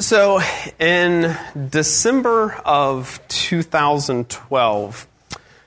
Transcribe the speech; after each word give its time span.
So, 0.00 0.40
in 0.78 1.36
December 1.70 2.52
of 2.64 3.20
2012, 3.26 5.08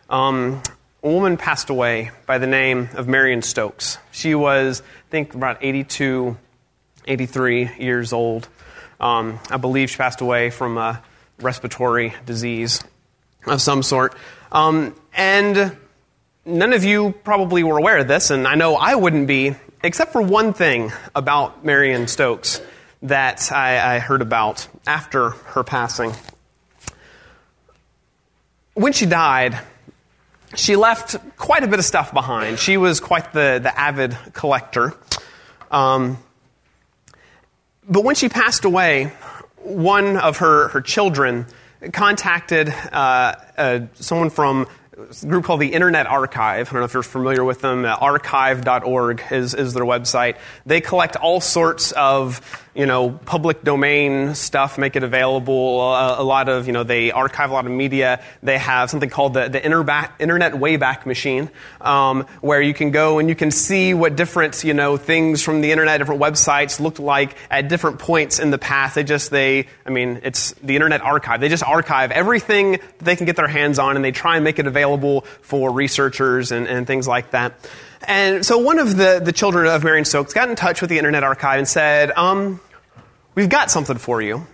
um, 0.10 0.62
a 1.04 1.10
woman 1.10 1.36
passed 1.36 1.70
away 1.70 2.11
by 2.27 2.38
the 2.38 2.48
name 2.48 2.88
of 2.94 3.09
Marion 3.09 3.42
Stokes. 3.42 3.98
She 4.12 4.33
was, 4.33 4.83
I 4.83 5.12
think, 5.12 5.36
about 5.36 5.58
82, 5.59 6.38
83 7.06 7.72
years 7.78 8.14
old. 8.14 8.48
Um, 9.02 9.38
I 9.50 9.57
believe 9.57 9.89
she 9.89 9.98
passed 9.98 10.21
away 10.21 10.50
from 10.50 10.77
a 10.77 11.04
respiratory 11.41 12.13
disease 12.25 12.82
of 13.45 13.61
some 13.61 13.84
sort. 13.84 14.16
Um, 14.50 14.95
and 15.13 15.75
none 16.45 16.71
of 16.71 16.86
you 16.86 17.13
probably 17.25 17.66
were 17.66 17.77
aware 17.77 17.98
of 17.98 18.07
this, 18.07 18.29
and 18.29 18.48
I 18.48 18.55
know 18.55 18.75
I 18.77 18.95
wouldn't 18.95 19.27
be, 19.27 19.57
except 19.84 20.13
for 20.13 20.21
one 20.21 20.54
thing 20.54 20.93
about 21.13 21.66
Marion 21.66 22.07
Stokes 22.07 22.61
that 23.04 23.52
I, 23.52 23.96
I 23.96 24.00
heard 24.00 24.22
about 24.22 24.68
after 24.86 25.30
her 25.30 25.64
passing. 25.64 26.14
When 28.73 28.94
she 28.94 29.05
died, 29.05 29.59
she 30.55 30.76
left 30.76 31.16
quite 31.38 31.64
a 31.64 31.68
bit 31.68 31.80
of 31.80 31.86
stuff 31.86 32.14
behind. 32.14 32.59
She 32.59 32.78
was 32.78 33.00
quite 33.00 33.34
the, 33.34 33.59
the 33.62 33.78
avid 33.78 34.18
collector. 34.34 34.94
Um, 35.72 36.18
but 37.88 38.04
when 38.04 38.16
she 38.16 38.30
passed 38.30 38.66
away, 38.66 39.12
one 39.58 40.18
of 40.18 40.38
her, 40.38 40.70
her 40.70 40.81
children 40.81 41.45
contacted 41.94 42.70
uh, 42.70 43.36
uh, 43.58 43.80
someone 43.95 44.30
from 44.30 44.68
a 44.98 45.26
group 45.26 45.45
called 45.45 45.62
the 45.62 45.73
Internet 45.73 46.08
Archive. 46.08 46.68
I 46.68 46.72
don't 46.72 46.81
know 46.81 46.86
if 46.86 46.94
you're 46.94 47.04
familiar 47.04 47.44
with 47.45 47.62
them. 47.62 47.86
Uh, 47.86 47.95
archive.org 47.95 49.23
is, 49.31 49.54
is 49.54 49.73
their 49.73 49.86
website. 49.86 50.36
They 50.66 50.81
collect 50.81 51.16
all 51.16 51.40
sorts 51.40 51.94
of 51.94 52.41
you 52.73 52.86
know, 52.86 53.12
public 53.12 53.64
domain 53.64 54.34
stuff, 54.34 54.77
make 54.77 54.95
it 54.95 55.04
available. 55.04 55.81
Uh, 55.81 56.16
a 56.17 56.23
lot 56.23 56.48
of, 56.48 56.67
you 56.67 56.73
know, 56.73 56.84
they 56.84 57.12
archive 57.12 57.50
a 57.50 57.54
lot 57.54 57.66
of 57.66 57.72
media. 57.72 58.23
They 58.42 58.58
have 58.58 58.89
something 58.89 59.09
called 59.09 59.34
the, 59.34 59.50
the 59.50 59.62
Internet 59.62 60.17
Wayback 60.19 61.06
Machine, 61.06 61.50
um, 61.81 62.25
where 62.39 62.62
you 62.62 62.73
can 62.73 62.92
go 62.92 63.19
and 63.19 63.28
you 63.28 63.36
can 63.36 63.52
see 63.52 63.94
what 63.94 64.16
different, 64.16 64.64
you 64.64 64.73
know, 64.73 64.95
things 64.95 65.42
from 65.42 65.59
the 65.59 65.72
internet, 65.72 66.00
different 66.00 66.22
websites 66.22 66.80
looked 66.80 67.00
like 67.00 67.36
at 67.50 67.67
different 67.67 68.00
points 68.00 68.39
in 68.39 68.52
the 68.52 68.58
past. 68.58 68.95
They 68.95 69.03
just, 69.03 69.31
they, 69.31 69.67
I 69.86 69.89
mean, 69.89 70.22
it's 70.23 70.53
the 70.53 70.75
Internet 70.75 71.02
Archive. 71.02 71.42
They 71.42 71.50
just 71.50 71.64
archive 71.64 72.12
everything 72.12 72.72
that 72.72 73.00
they 73.00 73.17
can 73.17 73.25
get 73.25 73.36
their 73.36 73.50
hands 73.50 73.80
on 73.80 73.97
and 73.97 74.06
they 74.06 74.12
try 74.12 74.36
and 74.36 74.45
make 74.45 74.59
it 74.59 74.67
available 74.67 74.81
for 75.42 75.72
researchers 75.72 76.52
and, 76.52 76.68
and 76.68 76.88
things 76.88 77.08
like 77.08 77.32
that. 77.32 77.54
And 78.04 78.46
so 78.46 78.58
one 78.58 78.80
of 78.80 78.98
the, 78.98 79.22
the 79.24 79.32
children 79.32 79.68
of 79.68 79.84
Marion 79.84 80.06
Stokes 80.06 80.34
got 80.34 80.50
in 80.50 80.56
touch 80.56 80.82
with 80.82 80.90
the 80.90 80.98
Internet 80.98 81.24
Archive 81.24 81.60
and 81.60 81.68
said, 81.68 82.12
um, 82.12 82.60
We've 83.34 83.50
got 83.50 83.72
something 83.72 83.98
for 83.98 84.22
you. 84.22 84.46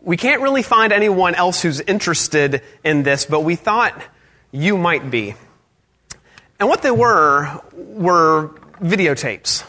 We 0.00 0.16
can't 0.16 0.40
really 0.40 0.62
find 0.62 0.92
anyone 0.92 1.34
else 1.34 1.60
who's 1.60 1.80
interested 1.80 2.62
in 2.82 3.02
this, 3.02 3.26
but 3.26 3.40
we 3.40 3.56
thought 3.56 4.00
you 4.50 4.78
might 4.78 5.10
be. 5.10 5.34
And 6.58 6.68
what 6.68 6.80
they 6.80 6.90
were 6.90 7.60
were 7.72 8.48
videotapes. 8.80 9.64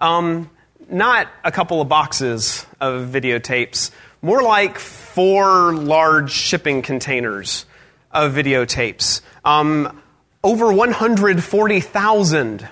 Um, 0.00 0.50
not 0.90 1.28
a 1.44 1.52
couple 1.52 1.80
of 1.80 1.88
boxes 1.88 2.66
of 2.80 3.08
videotapes, 3.10 3.92
more 4.20 4.42
like 4.42 4.78
four 4.78 5.72
large 5.74 6.32
shipping 6.32 6.82
containers 6.82 7.66
of 8.14 8.32
videotapes. 8.32 9.20
Um, 9.44 10.00
over 10.42 10.72
140,000 10.72 12.68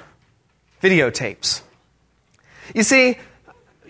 videotapes. 0.83 1.63
You 2.75 2.83
see, 2.83 3.19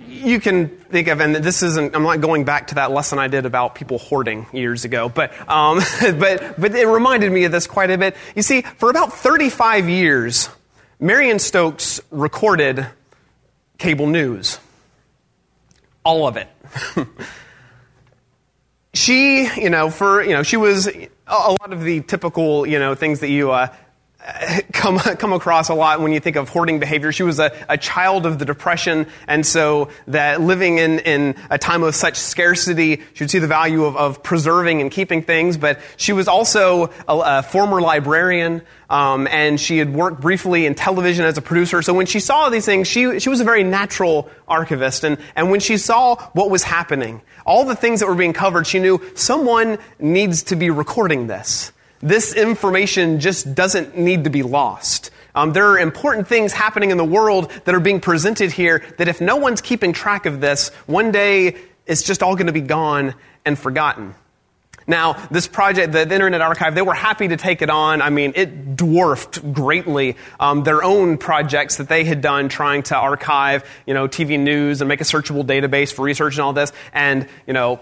you 0.08 0.40
can 0.40 0.68
think 0.68 1.08
of, 1.08 1.20
and 1.20 1.36
this 1.36 1.62
isn't, 1.62 1.94
I'm 1.94 2.02
not 2.02 2.20
going 2.20 2.44
back 2.44 2.68
to 2.68 2.76
that 2.76 2.90
lesson 2.90 3.18
I 3.18 3.28
did 3.28 3.46
about 3.46 3.74
people 3.74 3.98
hoarding 3.98 4.46
years 4.52 4.84
ago, 4.84 5.08
but, 5.08 5.32
um, 5.48 5.80
but, 6.00 6.60
but 6.60 6.74
it 6.74 6.86
reminded 6.86 7.32
me 7.32 7.44
of 7.44 7.52
this 7.52 7.66
quite 7.66 7.90
a 7.90 7.98
bit. 7.98 8.16
You 8.34 8.42
see, 8.42 8.62
for 8.62 8.90
about 8.90 9.12
35 9.12 9.88
years, 9.88 10.48
Marion 10.98 11.38
Stokes 11.38 12.00
recorded 12.10 12.86
cable 13.78 14.06
news. 14.06 14.58
All 16.04 16.26
of 16.26 16.36
it. 16.36 16.48
she, 18.94 19.48
you 19.60 19.70
know, 19.70 19.90
for, 19.90 20.22
you 20.22 20.32
know, 20.32 20.42
she 20.42 20.56
was 20.56 20.88
a 21.26 21.52
lot 21.52 21.72
of 21.72 21.82
the 21.82 22.00
typical, 22.02 22.66
you 22.66 22.78
know, 22.78 22.94
things 22.94 23.20
that 23.20 23.30
you, 23.30 23.50
uh, 23.50 23.68
come, 24.72 24.98
come 24.98 25.32
across 25.32 25.68
a 25.68 25.74
lot 25.74 26.00
when 26.00 26.12
you 26.12 26.20
think 26.20 26.36
of 26.36 26.48
hoarding 26.48 26.78
behavior. 26.78 27.12
She 27.12 27.22
was 27.22 27.38
a, 27.40 27.52
a 27.68 27.76
child 27.76 28.26
of 28.26 28.38
the 28.38 28.44
Depression, 28.44 29.06
and 29.26 29.44
so 29.44 29.88
that 30.06 30.40
living 30.40 30.78
in, 30.78 31.00
in 31.00 31.34
a 31.50 31.58
time 31.58 31.82
of 31.82 31.94
such 31.94 32.16
scarcity, 32.16 33.02
she 33.14 33.24
would 33.24 33.30
see 33.30 33.40
the 33.40 33.46
value 33.46 33.84
of, 33.84 33.96
of 33.96 34.22
preserving 34.22 34.80
and 34.80 34.90
keeping 34.90 35.22
things, 35.22 35.56
but 35.56 35.80
she 35.96 36.12
was 36.12 36.28
also 36.28 36.86
a, 37.08 37.38
a 37.38 37.42
former 37.42 37.80
librarian, 37.80 38.62
um, 38.90 39.26
and 39.28 39.60
she 39.60 39.78
had 39.78 39.92
worked 39.92 40.20
briefly 40.20 40.66
in 40.66 40.74
television 40.74 41.24
as 41.24 41.36
a 41.36 41.42
producer. 41.42 41.82
So 41.82 41.94
when 41.94 42.06
she 42.06 42.20
saw 42.20 42.48
these 42.48 42.66
things, 42.66 42.86
she, 42.86 43.18
she 43.18 43.28
was 43.28 43.40
a 43.40 43.44
very 43.44 43.64
natural 43.64 44.30
archivist, 44.46 45.02
and, 45.04 45.18
and 45.34 45.50
when 45.50 45.60
she 45.60 45.78
saw 45.78 46.16
what 46.32 46.48
was 46.48 46.62
happening, 46.62 47.22
all 47.44 47.64
the 47.64 47.76
things 47.76 48.00
that 48.00 48.06
were 48.06 48.14
being 48.14 48.32
covered, 48.32 48.68
she 48.68 48.78
knew 48.78 49.02
someone 49.14 49.78
needs 49.98 50.44
to 50.44 50.56
be 50.56 50.70
recording 50.70 51.26
this 51.26 51.72
this 52.02 52.34
information 52.34 53.20
just 53.20 53.54
doesn't 53.54 53.96
need 53.96 54.24
to 54.24 54.30
be 54.30 54.42
lost. 54.42 55.10
Um, 55.34 55.52
there 55.52 55.68
are 55.68 55.78
important 55.78 56.28
things 56.28 56.52
happening 56.52 56.90
in 56.90 56.98
the 56.98 57.04
world 57.04 57.50
that 57.64 57.74
are 57.74 57.80
being 57.80 58.00
presented 58.00 58.52
here 58.52 58.84
that 58.98 59.08
if 59.08 59.20
no 59.20 59.36
one's 59.36 59.60
keeping 59.60 59.92
track 59.92 60.26
of 60.26 60.40
this, 60.40 60.68
one 60.86 61.10
day 61.10 61.56
it's 61.86 62.02
just 62.02 62.22
all 62.22 62.34
going 62.34 62.48
to 62.48 62.52
be 62.52 62.60
gone 62.60 63.14
and 63.44 63.58
forgotten. 63.58 64.14
Now, 64.86 65.12
this 65.30 65.46
project, 65.46 65.92
the, 65.92 66.04
the, 66.04 66.14
Internet 66.14 66.40
Archive, 66.40 66.74
they 66.74 66.82
were 66.82 66.94
happy 66.94 67.28
to 67.28 67.36
take 67.36 67.62
it 67.62 67.70
on. 67.70 68.02
I 68.02 68.10
mean, 68.10 68.32
it 68.34 68.76
dwarfed 68.76 69.52
greatly 69.52 70.16
um, 70.40 70.64
their 70.64 70.82
own 70.82 71.18
projects 71.18 71.76
that 71.76 71.88
they 71.88 72.04
had 72.04 72.20
done 72.20 72.48
trying 72.48 72.82
to 72.84 72.96
archive, 72.96 73.64
you 73.86 73.94
know, 73.94 74.08
TV 74.08 74.38
news 74.38 74.80
and 74.80 74.88
make 74.88 75.00
a 75.00 75.04
searchable 75.04 75.44
database 75.44 75.92
for 75.92 76.02
research 76.02 76.34
and 76.34 76.42
all 76.42 76.52
this. 76.52 76.72
And, 76.92 77.28
you 77.46 77.52
know, 77.52 77.80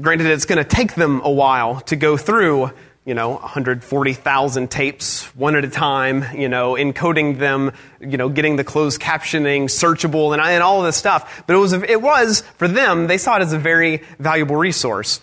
granted, 0.00 0.26
it's 0.26 0.46
going 0.46 0.58
to 0.58 0.68
take 0.68 0.94
them 0.94 1.20
a 1.22 1.30
while 1.30 1.80
to 1.82 1.96
go 1.96 2.16
through 2.16 2.72
you 3.04 3.14
know, 3.14 3.30
140,000 3.30 4.70
tapes 4.70 5.24
one 5.34 5.56
at 5.56 5.64
a 5.64 5.68
time, 5.68 6.24
you 6.36 6.48
know, 6.48 6.74
encoding 6.74 7.38
them, 7.38 7.72
you 8.00 8.16
know, 8.16 8.28
getting 8.28 8.54
the 8.56 8.64
closed 8.64 9.00
captioning 9.00 9.64
searchable 9.64 10.32
and, 10.32 10.40
and 10.40 10.62
all 10.62 10.78
of 10.78 10.86
this 10.86 10.96
stuff. 10.96 11.42
But 11.46 11.54
it 11.54 11.58
was, 11.58 11.72
it 11.72 12.00
was, 12.00 12.42
for 12.58 12.68
them, 12.68 13.08
they 13.08 13.18
saw 13.18 13.36
it 13.36 13.42
as 13.42 13.52
a 13.52 13.58
very 13.58 14.02
valuable 14.20 14.54
resource. 14.54 15.20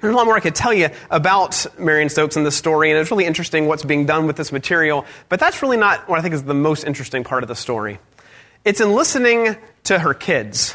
There's 0.00 0.12
a 0.12 0.16
lot 0.16 0.26
more 0.26 0.36
I 0.36 0.40
could 0.40 0.56
tell 0.56 0.74
you 0.74 0.90
about 1.10 1.64
Marion 1.78 2.08
Stokes 2.08 2.36
and 2.36 2.44
this 2.44 2.56
story, 2.56 2.90
and 2.90 2.98
it's 2.98 3.10
really 3.10 3.24
interesting 3.24 3.66
what's 3.66 3.84
being 3.84 4.04
done 4.04 4.26
with 4.26 4.36
this 4.36 4.52
material, 4.52 5.06
but 5.28 5.38
that's 5.40 5.62
really 5.62 5.76
not 5.76 6.08
what 6.08 6.18
I 6.18 6.22
think 6.22 6.34
is 6.34 6.42
the 6.42 6.54
most 6.54 6.84
interesting 6.84 7.24
part 7.24 7.44
of 7.44 7.48
the 7.48 7.54
story. 7.54 7.98
It's 8.64 8.80
in 8.80 8.92
listening 8.92 9.56
to 9.84 9.98
her 9.98 10.12
kids 10.12 10.74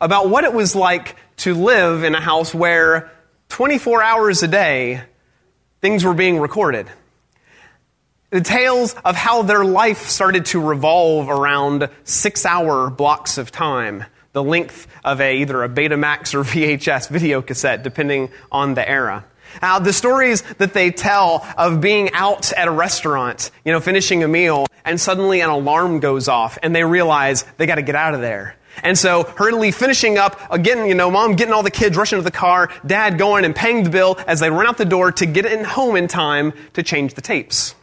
about 0.00 0.28
what 0.28 0.44
it 0.44 0.52
was 0.52 0.74
like 0.74 1.16
to 1.38 1.54
live 1.54 2.04
in 2.04 2.14
a 2.14 2.20
house 2.20 2.52
where 2.52 3.10
24 3.48 4.02
hours 4.02 4.42
a 4.42 4.48
day, 4.48 5.02
things 5.80 6.04
were 6.04 6.14
being 6.14 6.38
recorded. 6.38 6.88
The 8.30 8.40
tales 8.40 8.94
of 9.04 9.16
how 9.16 9.42
their 9.42 9.64
life 9.64 10.08
started 10.08 10.46
to 10.46 10.60
revolve 10.60 11.28
around 11.28 11.88
six 12.04 12.46
hour 12.46 12.88
blocks 12.88 13.38
of 13.38 13.50
time, 13.50 14.04
the 14.32 14.42
length 14.42 14.86
of 15.04 15.20
a, 15.20 15.38
either 15.38 15.64
a 15.64 15.68
Betamax 15.68 16.34
or 16.34 16.42
VHS 16.44 17.08
video 17.08 17.42
cassette, 17.42 17.82
depending 17.82 18.30
on 18.52 18.74
the 18.74 18.88
era. 18.88 19.24
Now, 19.62 19.78
the 19.78 19.92
stories 19.92 20.42
that 20.58 20.72
they 20.72 20.90
tell 20.90 21.46
of 21.56 21.80
being 21.80 22.12
out 22.12 22.52
at 22.52 22.68
a 22.68 22.70
restaurant, 22.70 23.50
you 23.64 23.72
know, 23.72 23.80
finishing 23.80 24.22
a 24.22 24.28
meal, 24.28 24.66
and 24.84 25.00
suddenly 25.00 25.40
an 25.40 25.50
alarm 25.50 26.00
goes 26.00 26.28
off, 26.28 26.58
and 26.62 26.74
they 26.74 26.84
realize 26.84 27.44
they 27.56 27.66
got 27.66 27.76
to 27.76 27.82
get 27.82 27.94
out 27.94 28.14
of 28.14 28.20
there. 28.20 28.56
And 28.82 28.96
so, 28.96 29.24
hurriedly 29.24 29.72
finishing 29.72 30.16
up, 30.16 30.40
again, 30.50 30.86
you 30.86 30.94
know, 30.94 31.10
mom 31.10 31.36
getting 31.36 31.52
all 31.52 31.62
the 31.62 31.70
kids 31.70 31.96
rushing 31.96 32.18
to 32.18 32.22
the 32.22 32.30
car, 32.30 32.70
dad 32.86 33.18
going 33.18 33.44
and 33.44 33.54
paying 33.54 33.84
the 33.84 33.90
bill 33.90 34.18
as 34.26 34.40
they 34.40 34.50
run 34.50 34.66
out 34.66 34.78
the 34.78 34.84
door 34.84 35.12
to 35.12 35.26
get 35.26 35.44
in 35.44 35.64
home 35.64 35.96
in 35.96 36.08
time 36.08 36.52
to 36.74 36.82
change 36.82 37.14
the 37.14 37.20
tapes. 37.20 37.74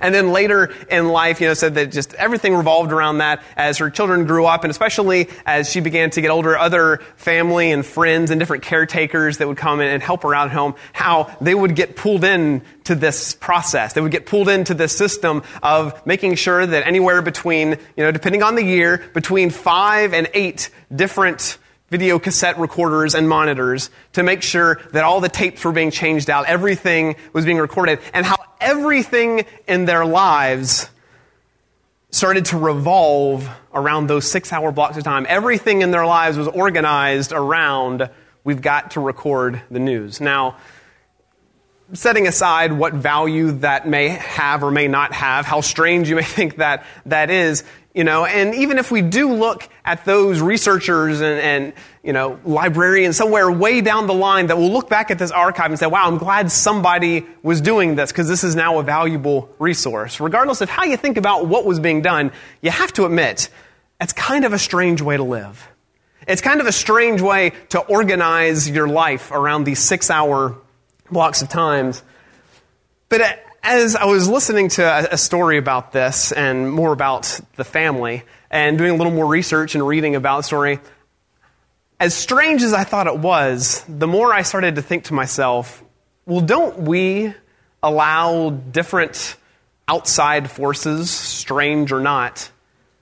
And 0.00 0.14
then 0.14 0.32
later 0.32 0.72
in 0.90 1.08
life, 1.08 1.40
you 1.40 1.48
know, 1.48 1.54
said 1.54 1.74
that 1.74 1.92
just 1.92 2.14
everything 2.14 2.54
revolved 2.54 2.92
around 2.92 3.18
that 3.18 3.42
as 3.56 3.78
her 3.78 3.90
children 3.90 4.26
grew 4.26 4.46
up, 4.46 4.64
and 4.64 4.70
especially 4.70 5.28
as 5.46 5.70
she 5.70 5.80
began 5.80 6.10
to 6.10 6.20
get 6.20 6.30
older, 6.30 6.56
other 6.56 6.98
family 7.16 7.70
and 7.70 7.84
friends 7.84 8.30
and 8.30 8.38
different 8.38 8.62
caretakers 8.62 9.38
that 9.38 9.48
would 9.48 9.56
come 9.56 9.80
in 9.80 9.88
and 9.88 10.02
help 10.02 10.22
her 10.22 10.34
out 10.34 10.46
at 10.46 10.52
home, 10.52 10.74
how 10.92 11.34
they 11.40 11.54
would 11.54 11.76
get 11.76 11.96
pulled 11.96 12.24
in 12.24 12.62
to 12.84 12.94
this 12.94 13.34
process. 13.34 13.92
They 13.92 14.00
would 14.00 14.12
get 14.12 14.26
pulled 14.26 14.48
into 14.48 14.74
this 14.74 14.96
system 14.96 15.42
of 15.62 16.04
making 16.06 16.34
sure 16.36 16.66
that 16.66 16.86
anywhere 16.86 17.22
between, 17.22 17.70
you 17.96 18.04
know, 18.04 18.10
depending 18.10 18.42
on 18.42 18.54
the 18.54 18.64
year, 18.64 19.04
between 19.14 19.50
five 19.50 20.12
and 20.14 20.28
eight 20.34 20.70
different 20.94 21.58
video 21.92 22.18
cassette 22.18 22.58
recorders 22.58 23.14
and 23.14 23.28
monitors 23.28 23.90
to 24.14 24.22
make 24.22 24.40
sure 24.40 24.80
that 24.92 25.04
all 25.04 25.20
the 25.20 25.28
tapes 25.28 25.62
were 25.62 25.72
being 25.72 25.90
changed 25.90 26.30
out, 26.30 26.46
everything 26.46 27.16
was 27.34 27.44
being 27.44 27.58
recorded, 27.58 28.00
and 28.14 28.24
how 28.24 28.36
everything 28.62 29.44
in 29.68 29.84
their 29.84 30.06
lives 30.06 30.88
started 32.10 32.46
to 32.46 32.56
revolve 32.56 33.46
around 33.74 34.06
those 34.06 34.28
six 34.28 34.54
hour 34.54 34.72
blocks 34.72 34.96
of 34.96 35.04
time. 35.04 35.26
Everything 35.28 35.82
in 35.82 35.90
their 35.90 36.06
lives 36.06 36.38
was 36.38 36.48
organized 36.48 37.30
around 37.30 38.08
we've 38.42 38.62
got 38.62 38.92
to 38.92 39.00
record 39.00 39.60
the 39.70 39.78
news. 39.78 40.18
Now, 40.18 40.56
setting 41.92 42.26
aside 42.26 42.72
what 42.72 42.94
value 42.94 43.52
that 43.58 43.86
may 43.86 44.08
have 44.08 44.64
or 44.64 44.70
may 44.70 44.88
not 44.88 45.12
have, 45.12 45.44
how 45.44 45.60
strange 45.60 46.08
you 46.08 46.16
may 46.16 46.22
think 46.38 46.56
that 46.56 46.86
that 47.06 47.30
is, 47.30 47.64
you 47.94 48.04
know, 48.04 48.24
and 48.24 48.54
even 48.54 48.78
if 48.78 48.90
we 48.90 49.02
do 49.02 49.34
look 49.34 49.68
at 49.84 50.04
those 50.06 50.40
researchers 50.40 51.20
and, 51.20 51.40
and, 51.40 51.72
you 52.02 52.14
know, 52.14 52.40
librarians 52.44 53.18
somewhere 53.18 53.50
way 53.50 53.82
down 53.82 54.06
the 54.06 54.14
line 54.14 54.46
that 54.46 54.56
will 54.56 54.70
look 54.70 54.88
back 54.88 55.10
at 55.10 55.18
this 55.18 55.30
archive 55.30 55.70
and 55.70 55.78
say, 55.78 55.86
wow, 55.86 56.06
I'm 56.06 56.16
glad 56.16 56.50
somebody 56.50 57.26
was 57.42 57.60
doing 57.60 57.94
this 57.94 58.10
because 58.10 58.28
this 58.28 58.44
is 58.44 58.56
now 58.56 58.78
a 58.78 58.82
valuable 58.82 59.54
resource. 59.58 60.20
Regardless 60.20 60.62
of 60.62 60.70
how 60.70 60.84
you 60.84 60.96
think 60.96 61.18
about 61.18 61.46
what 61.46 61.66
was 61.66 61.80
being 61.80 62.00
done, 62.00 62.32
you 62.62 62.70
have 62.70 62.94
to 62.94 63.04
admit, 63.04 63.50
it's 64.00 64.14
kind 64.14 64.46
of 64.46 64.54
a 64.54 64.58
strange 64.58 65.02
way 65.02 65.18
to 65.18 65.22
live. 65.22 65.68
It's 66.26 66.40
kind 66.40 66.60
of 66.60 66.66
a 66.66 66.72
strange 66.72 67.20
way 67.20 67.52
to 67.70 67.80
organize 67.80 68.70
your 68.70 68.88
life 68.88 69.30
around 69.32 69.64
these 69.64 69.80
six 69.80 70.08
hour 70.08 70.56
blocks 71.10 71.42
of 71.42 71.50
times. 71.50 72.02
But 73.10 73.20
uh, 73.20 73.32
as 73.62 73.94
I 73.94 74.06
was 74.06 74.28
listening 74.28 74.68
to 74.70 75.12
a, 75.12 75.16
story 75.16 75.56
about 75.56 75.92
this 75.92 76.32
and 76.32 76.70
more 76.70 76.92
about 76.92 77.40
the 77.56 77.64
family 77.64 78.24
and 78.50 78.76
doing 78.76 78.92
a 78.92 78.96
little 78.96 79.12
more 79.12 79.26
research 79.26 79.74
and 79.74 79.86
reading 79.86 80.16
about 80.16 80.38
the 80.38 80.42
story, 80.42 80.80
as 82.00 82.14
strange 82.14 82.62
as 82.62 82.72
I 82.72 82.82
thought 82.84 83.06
it 83.06 83.18
was, 83.18 83.84
the 83.88 84.08
more 84.08 84.34
I 84.34 84.42
started 84.42 84.74
to 84.74 84.82
think 84.82 85.04
to 85.04 85.14
myself, 85.14 85.82
well, 86.26 86.40
don't 86.40 86.80
we 86.80 87.32
allow 87.82 88.50
different 88.50 89.36
outside 89.86 90.50
forces, 90.50 91.10
strange 91.10 91.92
or 91.92 92.00
not, 92.00 92.50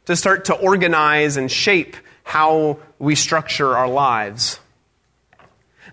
to 0.06 0.16
start 0.16 0.46
to 0.46 0.54
organize 0.54 1.36
and 1.38 1.50
shape 1.50 1.96
how 2.22 2.78
we 2.98 3.14
structure 3.14 3.76
our 3.76 3.88
lives? 3.88 4.60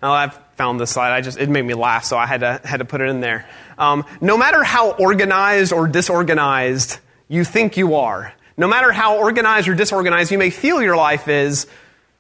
Now, 0.02 0.12
I've 0.12 0.38
found 0.56 0.80
this 0.80 0.92
slide. 0.92 1.16
I 1.16 1.22
just, 1.22 1.40
it 1.40 1.50
made 1.50 1.64
me 1.64 1.74
laugh, 1.74 2.04
so 2.04 2.18
I 2.18 2.26
had 2.26 2.42
to, 2.42 2.62
had 2.64 2.78
to 2.78 2.86
put 2.86 3.02
it 3.02 3.10
in 3.10 3.22
there. 3.22 3.48
Um, 3.78 4.06
no 4.22 4.38
matter 4.38 4.64
how 4.64 4.92
organized 4.92 5.72
or 5.72 5.88
disorganized 5.88 7.00
you 7.28 7.44
think 7.44 7.78
you 7.78 7.96
are, 7.96 8.34
no 8.58 8.68
matter 8.68 8.92
how 8.92 9.18
organized 9.18 9.68
or 9.68 9.76
disorganized 9.76 10.32
you 10.32 10.38
may 10.38 10.50
feel 10.50 10.82
your 10.82 10.98
life 10.98 11.28
is, 11.28 11.68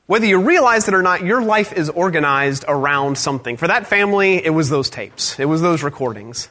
whether 0.05 0.25
you 0.25 0.41
realize 0.41 0.87
it 0.87 0.93
or 0.93 1.01
not, 1.01 1.23
your 1.23 1.41
life 1.41 1.73
is 1.73 1.89
organized 1.89 2.63
around 2.67 3.17
something. 3.17 3.57
For 3.57 3.67
that 3.67 3.87
family, 3.87 4.43
it 4.43 4.51
was 4.51 4.69
those 4.69 4.89
tapes, 4.89 5.39
it 5.39 5.45
was 5.45 5.61
those 5.61 5.83
recordings. 5.83 6.49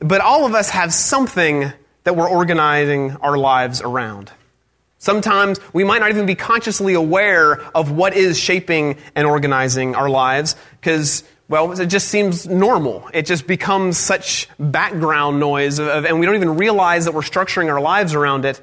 But 0.00 0.20
all 0.20 0.46
of 0.46 0.54
us 0.54 0.70
have 0.70 0.92
something 0.92 1.72
that 2.04 2.14
we're 2.14 2.28
organizing 2.28 3.16
our 3.16 3.36
lives 3.36 3.80
around. 3.82 4.30
Sometimes 4.98 5.60
we 5.72 5.84
might 5.84 6.00
not 6.00 6.10
even 6.10 6.26
be 6.26 6.34
consciously 6.34 6.94
aware 6.94 7.60
of 7.74 7.90
what 7.92 8.14
is 8.14 8.38
shaping 8.38 8.96
and 9.14 9.26
organizing 9.26 9.94
our 9.94 10.10
lives 10.10 10.56
because, 10.80 11.22
well, 11.48 11.72
it 11.80 11.86
just 11.86 12.08
seems 12.08 12.46
normal. 12.46 13.08
It 13.14 13.24
just 13.24 13.46
becomes 13.46 13.96
such 13.96 14.48
background 14.58 15.40
noise, 15.40 15.78
of, 15.78 16.04
and 16.04 16.20
we 16.20 16.26
don't 16.26 16.34
even 16.34 16.56
realize 16.56 17.06
that 17.06 17.14
we're 17.14 17.22
structuring 17.22 17.72
our 17.72 17.80
lives 17.80 18.14
around 18.14 18.44
it. 18.44 18.60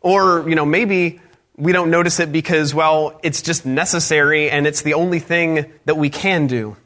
Or, 0.00 0.48
you 0.48 0.54
know, 0.54 0.64
maybe 0.64 1.20
we 1.56 1.72
don't 1.72 1.90
notice 1.90 2.20
it 2.20 2.30
because, 2.30 2.72
well, 2.72 3.18
it's 3.24 3.42
just 3.42 3.66
necessary 3.66 4.50
and 4.50 4.66
it's 4.66 4.82
the 4.82 4.94
only 4.94 5.18
thing 5.18 5.72
that 5.86 5.96
we 5.96 6.10
can 6.10 6.46
do. 6.46 6.76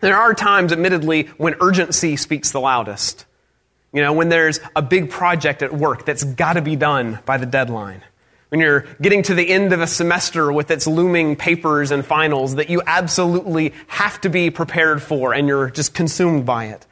There 0.00 0.16
are 0.16 0.34
times, 0.34 0.72
admittedly, 0.72 1.24
when 1.36 1.54
urgency 1.60 2.16
speaks 2.16 2.50
the 2.50 2.60
loudest. 2.60 3.24
You 3.92 4.02
know, 4.02 4.12
when 4.12 4.28
there's 4.28 4.58
a 4.74 4.82
big 4.82 5.10
project 5.10 5.62
at 5.62 5.72
work 5.72 6.04
that's 6.04 6.24
got 6.24 6.54
to 6.54 6.62
be 6.62 6.74
done 6.74 7.20
by 7.24 7.38
the 7.38 7.46
deadline 7.46 8.02
when 8.48 8.60
you're 8.60 8.82
getting 9.00 9.22
to 9.24 9.34
the 9.34 9.48
end 9.50 9.72
of 9.72 9.80
a 9.80 9.86
semester 9.86 10.52
with 10.52 10.70
its 10.70 10.86
looming 10.86 11.36
papers 11.36 11.90
and 11.90 12.04
finals 12.04 12.56
that 12.56 12.70
you 12.70 12.82
absolutely 12.86 13.72
have 13.88 14.20
to 14.20 14.28
be 14.28 14.50
prepared 14.50 15.02
for 15.02 15.34
and 15.34 15.48
you're 15.48 15.70
just 15.70 15.94
consumed 15.94 16.46
by 16.46 16.66
it. 16.66 16.86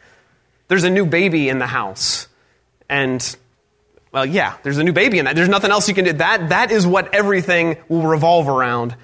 There's 0.68 0.84
a 0.84 0.90
new 0.90 1.06
baby 1.06 1.48
in 1.48 1.58
the 1.58 1.66
house. 1.66 2.26
And, 2.88 3.36
well, 4.12 4.26
yeah, 4.26 4.56
there's 4.62 4.78
a 4.78 4.84
new 4.84 4.92
baby 4.92 5.18
in 5.18 5.26
that. 5.26 5.36
There's 5.36 5.48
nothing 5.48 5.70
else 5.70 5.88
you 5.88 5.94
can 5.94 6.04
do. 6.04 6.12
That, 6.14 6.48
that 6.48 6.70
is 6.70 6.86
what 6.86 7.14
everything 7.14 7.76
will 7.88 8.02
revolve 8.02 8.48
around. 8.48 8.96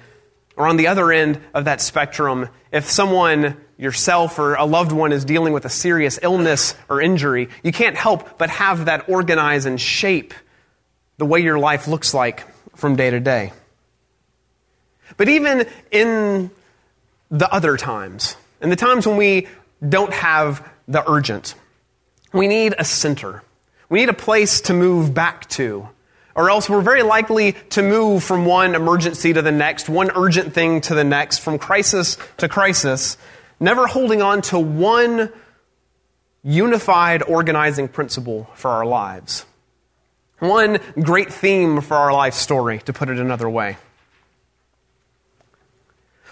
Or 0.57 0.67
on 0.67 0.77
the 0.77 0.87
other 0.87 1.11
end 1.11 1.39
of 1.53 1.65
that 1.65 1.79
spectrum, 1.79 2.49
if 2.71 2.89
someone, 2.89 3.57
yourself 3.77 4.37
or 4.37 4.55
a 4.55 4.65
loved 4.65 4.91
one, 4.91 5.13
is 5.13 5.23
dealing 5.23 5.53
with 5.53 5.63
a 5.65 5.69
serious 5.69 6.19
illness 6.21 6.75
or 6.89 7.01
injury, 7.01 7.47
you 7.63 7.71
can't 7.71 7.95
help 7.95 8.37
but 8.37 8.49
have 8.49 8.85
that 8.85 9.07
organize 9.07 9.65
and 9.65 9.79
shape 9.79 10.33
the 11.21 11.25
way 11.25 11.39
your 11.39 11.59
life 11.59 11.87
looks 11.87 12.15
like 12.15 12.47
from 12.75 12.95
day 12.95 13.11
to 13.11 13.19
day. 13.19 13.53
But 15.17 15.29
even 15.29 15.67
in 15.91 16.49
the 17.29 17.47
other 17.53 17.77
times, 17.77 18.35
in 18.59 18.71
the 18.71 18.75
times 18.75 19.05
when 19.05 19.17
we 19.17 19.47
don't 19.87 20.11
have 20.13 20.67
the 20.87 21.07
urgent, 21.07 21.53
we 22.33 22.47
need 22.47 22.73
a 22.75 22.83
center. 22.83 23.43
We 23.87 23.99
need 23.99 24.09
a 24.09 24.13
place 24.13 24.61
to 24.61 24.73
move 24.73 25.13
back 25.13 25.47
to. 25.49 25.87
Or 26.33 26.49
else 26.49 26.67
we're 26.67 26.81
very 26.81 27.03
likely 27.03 27.51
to 27.69 27.83
move 27.83 28.23
from 28.23 28.45
one 28.45 28.73
emergency 28.73 29.31
to 29.31 29.43
the 29.43 29.51
next, 29.51 29.89
one 29.89 30.09
urgent 30.15 30.55
thing 30.55 30.81
to 30.81 30.95
the 30.95 31.03
next, 31.03 31.37
from 31.37 31.59
crisis 31.59 32.17
to 32.37 32.49
crisis, 32.49 33.15
never 33.59 33.85
holding 33.85 34.23
on 34.23 34.41
to 34.49 34.57
one 34.57 35.31
unified 36.41 37.21
organizing 37.21 37.87
principle 37.87 38.49
for 38.55 38.71
our 38.71 38.87
lives. 38.87 39.45
One 40.41 40.79
great 40.99 41.31
theme 41.31 41.81
for 41.81 41.95
our 41.95 42.11
life 42.11 42.33
story, 42.33 42.79
to 42.85 42.93
put 42.93 43.09
it 43.09 43.19
another 43.19 43.47
way. 43.47 43.77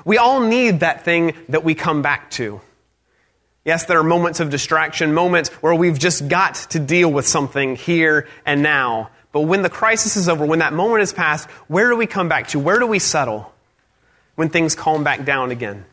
We 0.03 0.17
all 0.17 0.41
need 0.41 0.79
that 0.79 1.05
thing 1.05 1.35
that 1.49 1.63
we 1.63 1.75
come 1.75 2.01
back 2.01 2.31
to. 2.31 2.59
Yes, 3.63 3.85
there 3.85 3.99
are 3.99 4.03
moments 4.03 4.39
of 4.39 4.49
distraction, 4.49 5.13
moments 5.13 5.49
where 5.61 5.75
we've 5.75 5.99
just 5.99 6.27
got 6.27 6.55
to 6.71 6.79
deal 6.79 7.11
with 7.11 7.27
something 7.27 7.75
here 7.75 8.27
and 8.47 8.63
now. 8.63 9.11
But 9.31 9.41
when 9.41 9.61
the 9.61 9.69
crisis 9.69 10.17
is 10.17 10.27
over, 10.27 10.43
when 10.43 10.57
that 10.57 10.73
moment 10.73 11.03
is 11.03 11.13
past, 11.13 11.47
where 11.67 11.87
do 11.89 11.95
we 11.95 12.07
come 12.07 12.27
back 12.27 12.47
to? 12.47 12.57
Where 12.57 12.79
do 12.79 12.87
we 12.87 12.97
settle 12.97 13.53
when 14.33 14.49
things 14.49 14.73
calm 14.73 15.03
back 15.03 15.23
down 15.23 15.51
again? 15.51 15.85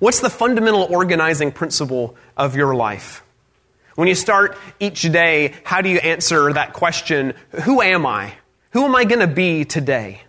What's 0.00 0.18
the 0.18 0.30
fundamental 0.30 0.88
organizing 0.90 1.52
principle 1.52 2.16
of 2.36 2.56
your 2.56 2.74
life? 2.74 3.22
When 4.00 4.08
you 4.08 4.14
start 4.14 4.56
each 4.78 5.02
day, 5.02 5.52
how 5.62 5.82
do 5.82 5.90
you 5.90 5.98
answer 5.98 6.54
that 6.54 6.72
question, 6.72 7.34
who 7.64 7.82
am 7.82 8.06
I? 8.06 8.32
Who 8.70 8.86
am 8.86 8.96
I 8.96 9.04
going 9.04 9.20
to 9.20 9.26
be 9.26 9.66
today? 9.66 10.22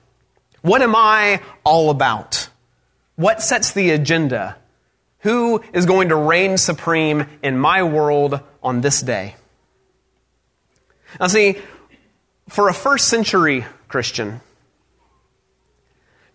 What 0.61 0.81
am 0.81 0.93
I 0.93 1.41
all 1.63 1.89
about? 1.89 2.49
What 3.15 3.41
sets 3.41 3.71
the 3.71 3.91
agenda? 3.91 4.57
Who 5.19 5.63
is 5.71 5.85
going 5.85 6.09
to 6.09 6.17
reign 6.17 6.57
supreme 6.57 7.27
in 7.41 7.57
my 7.57 7.83
world 7.83 8.41
on 8.61 8.81
this 8.81 9.01
day? 9.01 9.35
Now, 11.17 11.27
see, 11.27 11.55
for 12.49 12.67
a 12.67 12.73
first 12.73 13.07
century 13.07 13.65
Christian, 13.87 14.41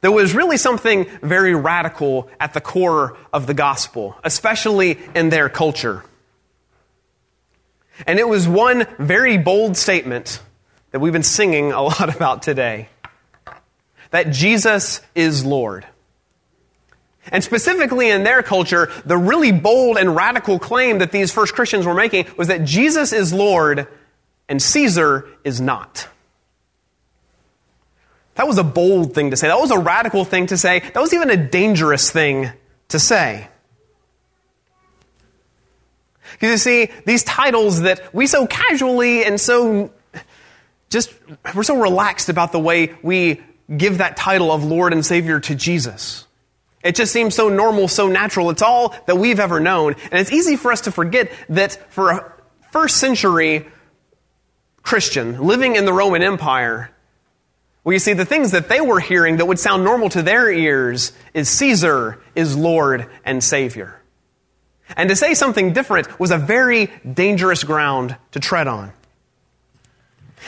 there 0.00 0.10
was 0.10 0.34
really 0.34 0.56
something 0.56 1.04
very 1.20 1.54
radical 1.54 2.30
at 2.40 2.54
the 2.54 2.62
core 2.62 3.18
of 3.30 3.46
the 3.46 3.52
gospel, 3.52 4.16
especially 4.24 4.98
in 5.14 5.28
their 5.28 5.50
culture. 5.50 6.02
And 8.06 8.18
it 8.18 8.28
was 8.28 8.48
one 8.48 8.86
very 8.98 9.38
bold 9.38 9.76
statement 9.76 10.40
that 10.90 11.00
we've 11.00 11.12
been 11.12 11.22
singing 11.22 11.72
a 11.72 11.82
lot 11.82 12.14
about 12.14 12.42
today 12.42 12.88
that 14.10 14.30
Jesus 14.30 15.00
is 15.14 15.44
Lord. 15.44 15.86
And 17.32 17.42
specifically 17.42 18.08
in 18.08 18.22
their 18.22 18.42
culture, 18.42 18.90
the 19.04 19.18
really 19.18 19.52
bold 19.52 19.98
and 19.98 20.14
radical 20.14 20.58
claim 20.58 20.98
that 20.98 21.10
these 21.12 21.32
first 21.32 21.54
Christians 21.54 21.84
were 21.84 21.94
making 21.94 22.26
was 22.36 22.48
that 22.48 22.64
Jesus 22.64 23.12
is 23.12 23.32
Lord 23.32 23.88
and 24.48 24.62
Caesar 24.62 25.28
is 25.42 25.60
not. 25.60 26.08
That 28.36 28.46
was 28.46 28.58
a 28.58 28.64
bold 28.64 29.14
thing 29.14 29.30
to 29.30 29.36
say. 29.36 29.48
That 29.48 29.58
was 29.58 29.70
a 29.70 29.78
radical 29.78 30.24
thing 30.24 30.46
to 30.48 30.58
say. 30.58 30.80
That 30.80 31.00
was 31.00 31.12
even 31.14 31.30
a 31.30 31.36
dangerous 31.36 32.10
thing 32.10 32.50
to 32.88 32.98
say. 32.98 33.48
Because 36.36 36.50
you 36.50 36.58
see, 36.58 36.92
these 37.06 37.24
titles 37.24 37.82
that 37.82 38.14
we 38.14 38.26
so 38.26 38.46
casually 38.46 39.24
and 39.24 39.40
so 39.40 39.90
just, 40.90 41.12
we're 41.54 41.62
so 41.62 41.80
relaxed 41.80 42.28
about 42.28 42.52
the 42.52 42.60
way 42.60 42.94
we 43.02 43.40
give 43.74 43.98
that 43.98 44.16
title 44.16 44.52
of 44.52 44.62
Lord 44.64 44.92
and 44.92 45.04
Savior 45.04 45.40
to 45.40 45.54
Jesus. 45.54 46.26
It 46.84 46.94
just 46.94 47.12
seems 47.12 47.34
so 47.34 47.48
normal, 47.48 47.88
so 47.88 48.08
natural. 48.08 48.50
It's 48.50 48.62
all 48.62 48.94
that 49.06 49.16
we've 49.16 49.40
ever 49.40 49.60
known. 49.60 49.94
And 50.10 50.20
it's 50.20 50.30
easy 50.30 50.56
for 50.56 50.70
us 50.70 50.82
to 50.82 50.92
forget 50.92 51.32
that 51.48 51.92
for 51.92 52.10
a 52.10 52.32
first 52.70 52.98
century 52.98 53.66
Christian 54.82 55.40
living 55.40 55.74
in 55.74 55.84
the 55.84 55.92
Roman 55.92 56.22
Empire, 56.22 56.90
well, 57.82 57.92
you 57.92 57.98
see, 57.98 58.12
the 58.14 58.24
things 58.24 58.50
that 58.50 58.68
they 58.68 58.80
were 58.80 59.00
hearing 59.00 59.36
that 59.36 59.46
would 59.46 59.60
sound 59.60 59.84
normal 59.84 60.08
to 60.10 60.22
their 60.22 60.50
ears 60.50 61.12
is 61.34 61.48
Caesar 61.48 62.20
is 62.34 62.56
Lord 62.56 63.08
and 63.24 63.42
Savior. 63.42 64.00
And 64.94 65.08
to 65.08 65.16
say 65.16 65.34
something 65.34 65.72
different 65.72 66.20
was 66.20 66.30
a 66.30 66.38
very 66.38 66.90
dangerous 67.10 67.64
ground 67.64 68.16
to 68.32 68.40
tread 68.40 68.68
on. 68.68 68.92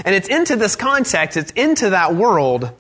And 0.04 0.14
it's 0.14 0.28
into 0.28 0.57
this 0.57 0.76
context, 0.76 1.37
it's 1.37 1.50
into 1.52 1.90
that 1.90 2.14
world 2.14 2.71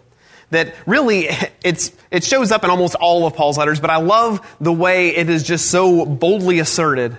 that 0.50 0.74
really 0.86 1.28
it's, 1.64 1.92
it 2.10 2.24
shows 2.24 2.52
up 2.52 2.64
in 2.64 2.70
almost 2.70 2.94
all 2.94 3.26
of 3.26 3.34
Paul's 3.34 3.58
letters, 3.58 3.80
but 3.80 3.90
I 3.90 3.96
love 3.96 4.56
the 4.60 4.72
way 4.72 5.16
it 5.16 5.28
is 5.28 5.42
just 5.42 5.70
so 5.70 6.06
boldly 6.06 6.58
asserted 6.58 7.18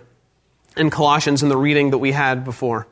in 0.77 0.89
Colossians 0.89 1.43
in 1.43 1.49
the 1.49 1.57
reading 1.57 1.91
that 1.91 1.97
we 1.97 2.11
had 2.11 2.45
before. 2.45 2.87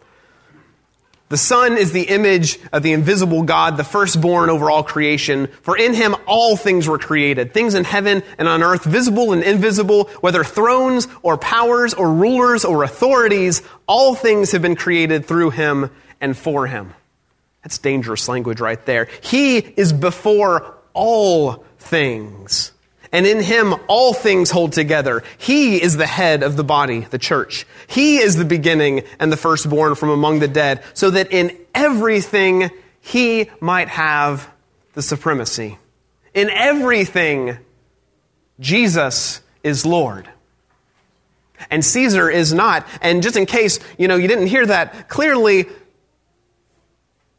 The 1.29 1.38
Son 1.38 1.77
is 1.77 1.91
the 1.91 2.03
image 2.03 2.57
of 2.72 2.84
the 2.84 2.93
invisible 2.93 3.43
God, 3.43 3.75
the 3.75 3.84
firstborn 3.84 4.50
over 4.50 4.72
all 4.72 4.84
creation. 4.84 5.48
For 5.62 5.77
in 5.77 5.93
him 5.93 6.15
all 6.25 6.55
things 6.55 6.88
were 6.88 6.98
created, 6.98 7.53
things 7.53 7.74
in 7.74 7.84
heaven 7.84 8.24
and 8.38 8.48
on 8.48 8.63
earth, 8.63 8.86
visible 8.86 9.34
and 9.34 9.43
invisible, 9.43 10.05
whether 10.22 10.46
thrones 10.46 11.07
or 11.24 11.38
powers 11.38 11.93
or 11.93 12.13
rulers 12.13 12.63
or 12.63 12.84
authorities, 12.84 13.62
all 13.88 14.15
things 14.15 14.53
have 14.53 14.62
been 14.62 14.77
created 14.77 15.25
through 15.25 15.50
him 15.50 15.89
and 16.22 16.38
for 16.38 16.65
him. 16.65 16.93
That's 17.62 17.77
dangerous 17.77 18.29
language 18.29 18.62
right 18.62 18.84
there. 18.86 19.10
He 19.22 19.57
is 19.57 19.91
before 19.91 20.77
all 20.93 21.65
things. 21.77 22.72
And 23.12 23.26
in 23.26 23.42
him, 23.42 23.74
all 23.88 24.14
things 24.14 24.52
hold 24.52 24.74
together. 24.74 25.24
He 25.38 25.82
is 25.82 25.98
the 25.98 26.06
head 26.06 26.44
of 26.44 26.58
the 26.58 26.64
body, 26.64 27.02
the 27.02 27.18
church. 27.18 27.66
He 27.88 28.18
is 28.18 28.36
the 28.36 28.46
beginning 28.46 29.04
and 29.20 29.32
the 29.32 29.38
firstborn 29.38 29.96
from 29.96 30.10
among 30.10 30.40
the 30.40 30.48
dead, 30.48 30.84
so 30.94 31.10
that 31.12 31.32
in 31.32 31.58
everything 31.74 32.70
he 33.00 33.50
might 33.62 33.88
have 33.88 34.50
the 34.94 35.02
supremacy. 35.02 35.78
In 36.34 36.50
everything, 36.50 37.58
Jesus 38.60 39.42
is 39.64 39.86
Lord. 39.86 40.30
And 41.72 41.84
Caesar 41.84 42.30
is 42.30 42.54
not. 42.54 42.86
And 43.02 43.24
just 43.24 43.36
in 43.36 43.46
case, 43.46 43.80
you 43.98 44.08
know, 44.08 44.16
you 44.16 44.28
didn't 44.28 44.48
hear 44.48 44.66
that 44.66 45.10
clearly, 45.10 45.66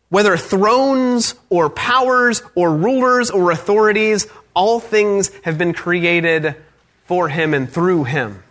whether 0.09 0.37
thrones 0.37 1.35
or 1.51 1.71
powers 1.71 2.43
or 2.55 2.75
rulers 2.75 3.31
or 3.31 3.51
authorities, 3.51 4.27
all 4.59 4.81
things 4.81 5.31
have 5.45 5.57
been 5.57 5.73
created 5.73 6.57
for 7.05 7.29
him 7.29 7.55
and 7.55 7.71
through 7.71 8.03
him. 8.03 8.43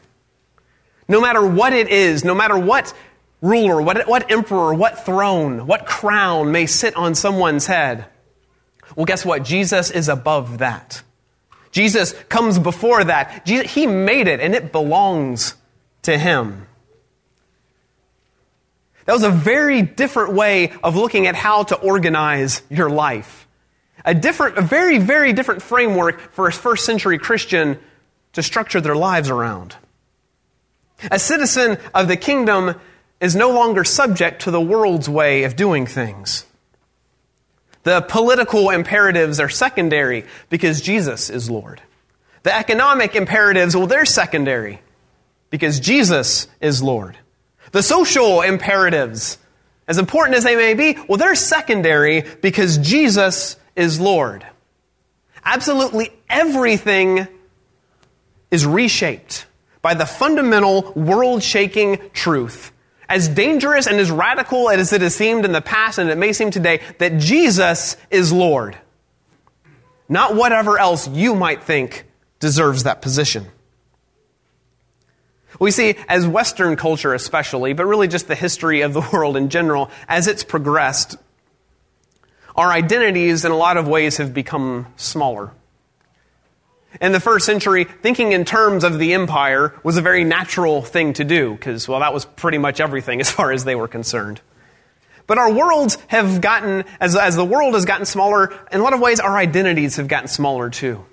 No 1.10 1.20
matter 1.20 1.46
what 1.46 1.74
it 1.74 1.90
is, 1.90 2.24
no 2.24 2.34
matter 2.34 2.58
what 2.58 2.94
ruler, 3.42 3.82
what, 3.82 4.08
what 4.08 4.32
emperor, 4.32 4.74
what 4.74 5.06
throne, 5.06 5.68
what 5.68 5.86
crown 5.86 6.54
may 6.54 6.66
sit 6.66 6.96
on 6.96 7.14
someone's 7.14 7.68
head, 7.68 8.06
well, 8.96 9.06
guess 9.06 9.26
what? 9.26 9.44
Jesus 9.44 9.92
is 9.92 10.08
above 10.08 10.60
that. 10.60 11.02
Jesus 11.72 12.14
comes 12.30 12.58
before 12.58 13.04
that. 13.04 13.46
Jesus, 13.46 13.74
he 13.74 13.86
made 13.86 14.30
it 14.30 14.40
and 14.40 14.56
it 14.56 14.72
belongs 14.72 15.56
to 16.04 16.18
him. 16.18 16.68
That 19.04 19.12
was 19.12 19.24
a 19.24 19.30
very 19.30 19.82
different 19.82 20.34
way 20.34 20.72
of 20.82 20.96
looking 20.96 21.28
at 21.28 21.36
how 21.36 21.64
to 21.64 21.76
organize 21.76 22.62
your 22.70 22.90
life 22.90 23.47
a 24.08 24.16
different, 24.16 24.58
a 24.58 24.62
very, 24.62 24.98
very 24.98 25.34
different 25.34 25.62
framework 25.62 26.20
for 26.32 26.48
a 26.48 26.54
first 26.54 26.86
century 26.86 27.20
Christian 27.20 27.78
to 28.34 28.42
structure 28.42 28.80
their 28.80 28.96
lives 28.96 29.30
around. 29.30 29.76
A 31.12 31.20
citizen 31.20 31.78
of 31.94 32.08
the 32.08 32.16
kingdom 32.16 32.80
is 33.20 33.36
no 33.36 33.52
longer 33.52 33.84
subject 33.84 34.44
to 34.44 34.52
the 34.52 34.62
world's 34.62 35.10
way 35.10 35.44
of 35.44 35.58
doing 35.58 35.86
things. 35.86 36.46
The 37.84 38.02
political 38.02 38.70
imperatives 38.70 39.42
are 39.42 39.50
secondary 39.50 40.24
because 40.50 40.82
Jesus 40.82 41.30
is 41.30 41.50
Lord. 41.50 41.82
The 42.44 42.56
economic 42.56 43.14
imperatives, 43.14 43.76
well, 43.76 43.88
they're 43.88 44.06
secondary 44.06 44.80
because 45.50 45.82
Jesus 45.82 46.48
is 46.62 46.82
Lord. 46.82 47.18
The 47.74 47.84
social 47.84 48.42
imperatives, 48.42 49.38
as 49.86 49.98
important 49.98 50.38
as 50.38 50.46
they 50.46 50.56
may 50.56 50.76
be, 50.76 50.98
well, 51.10 51.18
they're 51.18 51.36
secondary 51.36 52.22
because 52.42 52.78
Jesus 52.78 53.58
is 53.78 54.00
Lord. 54.00 54.46
Absolutely 55.46 56.12
everything 56.30 57.28
is 58.52 58.66
reshaped 58.66 59.46
by 59.82 59.94
the 59.94 60.06
fundamental 60.06 60.92
world 60.94 61.42
shaking 61.42 62.02
truth, 62.12 62.74
as 63.08 63.30
dangerous 63.30 63.88
and 63.88 63.98
as 63.98 64.12
radical 64.12 64.70
as 64.70 64.92
it 64.92 65.02
has 65.02 65.16
seemed 65.16 65.46
in 65.46 65.54
the 65.54 65.62
past 65.62 65.98
and 65.98 66.10
it 66.10 66.18
may 66.18 66.34
seem 66.34 66.52
today, 66.52 66.82
that 66.98 67.18
Jesus 67.20 67.96
is 68.12 68.34
Lord. 68.34 68.78
Not 70.10 70.36
whatever 70.36 70.78
else 70.80 71.08
you 71.08 71.36
might 71.36 71.64
think 71.64 72.06
deserves 72.40 72.84
that 72.84 73.02
position. 73.02 73.46
We 75.60 75.72
see, 75.72 75.96
as 76.08 76.28
Western 76.28 76.76
culture 76.76 77.14
especially, 77.14 77.74
but 77.74 77.86
really 77.86 78.08
just 78.08 78.28
the 78.28 78.36
history 78.36 78.82
of 78.82 78.94
the 78.94 79.08
world 79.14 79.38
in 79.38 79.50
general, 79.50 79.90
as 80.08 80.28
it's 80.28 80.44
progressed, 80.44 81.18
our 82.58 82.72
identities 82.72 83.46
in 83.46 83.52
a 83.52 83.58
lot 83.58 83.78
of 83.78 83.88
ways 83.88 84.18
have 84.18 84.34
become 84.34 84.88
smaller. 84.98 85.52
In 87.00 87.12
the 87.12 87.20
first 87.20 87.46
century, 87.46 87.84
thinking 87.84 88.32
in 88.32 88.44
terms 88.44 88.84
of 88.84 88.98
the 88.98 89.14
empire 89.14 89.76
was 89.84 89.98
a 89.98 90.02
very 90.02 90.24
natural 90.24 90.82
thing 90.82 91.14
to 91.14 91.24
do, 91.24 91.52
because, 91.52 91.88
well, 91.88 92.00
that 92.00 92.14
was 92.14 92.26
pretty 92.26 92.58
much 92.58 92.80
everything 92.80 93.20
as 93.22 93.30
far 93.30 93.52
as 93.52 93.64
they 93.64 93.76
were 93.76 93.88
concerned. 93.88 94.42
But 95.28 95.38
our 95.38 95.52
worlds 95.52 95.98
have 96.08 96.42
gotten, 96.42 96.86
as, 97.00 97.16
as 97.16 97.36
the 97.36 97.46
world 97.46 97.76
has 97.76 97.86
gotten 97.86 98.06
smaller, 98.06 98.58
in 98.72 98.80
a 98.80 98.84
lot 98.84 98.94
of 98.94 99.02
ways, 99.02 99.20
our 99.20 99.38
identities 99.38 99.98
have 99.98 100.08
gotten 100.08 100.30
smaller 100.30 100.70
too. 100.70 101.06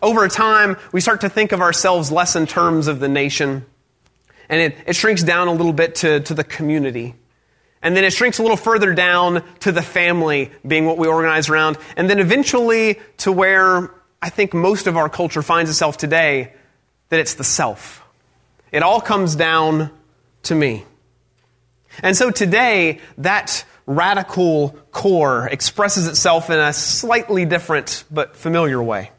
Over 0.00 0.28
time, 0.28 0.76
we 0.92 1.00
start 1.00 1.22
to 1.22 1.28
think 1.28 1.50
of 1.52 1.60
ourselves 1.60 2.12
less 2.12 2.36
in 2.36 2.46
terms 2.46 2.86
of 2.86 3.00
the 3.00 3.08
nation, 3.08 3.66
and 4.48 4.60
it, 4.60 4.76
it 4.86 4.96
shrinks 4.96 5.24
down 5.24 5.48
a 5.48 5.52
little 5.52 5.72
bit 5.72 5.96
to, 5.96 6.20
to 6.20 6.32
the 6.32 6.44
community. 6.44 7.16
And 7.82 7.96
then 7.96 8.04
it 8.04 8.12
shrinks 8.12 8.38
a 8.38 8.42
little 8.42 8.56
further 8.56 8.94
down 8.94 9.42
to 9.60 9.72
the 9.72 9.82
family 9.82 10.50
being 10.66 10.84
what 10.84 10.98
we 10.98 11.08
organize 11.08 11.48
around. 11.48 11.78
And 11.96 12.10
then 12.10 12.18
eventually 12.18 12.98
to 13.18 13.32
where 13.32 13.90
I 14.20 14.28
think 14.28 14.52
most 14.52 14.86
of 14.86 14.96
our 14.96 15.08
culture 15.08 15.42
finds 15.42 15.70
itself 15.70 15.96
today, 15.96 16.52
that 17.08 17.20
it's 17.20 17.34
the 17.34 17.44
self. 17.44 18.04
It 18.70 18.82
all 18.82 19.00
comes 19.00 19.34
down 19.34 19.90
to 20.44 20.54
me. 20.54 20.84
And 22.02 22.16
so 22.16 22.30
today, 22.30 23.00
that 23.18 23.64
radical 23.86 24.70
core 24.92 25.48
expresses 25.48 26.06
itself 26.06 26.50
in 26.50 26.58
a 26.58 26.72
slightly 26.72 27.44
different 27.44 28.04
but 28.10 28.36
familiar 28.36 28.80
way. 28.82 29.10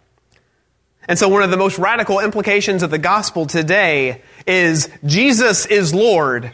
And 1.07 1.17
so 1.17 1.27
one 1.27 1.43
of 1.43 1.51
the 1.51 1.57
most 1.57 1.77
radical 1.79 2.19
implications 2.19 2.83
of 2.83 2.91
the 2.91 2.97
gospel 2.97 3.45
today 3.47 4.21
is 4.47 4.89
Jesus 5.03 5.65
is 5.65 5.93
Lord. 5.93 6.53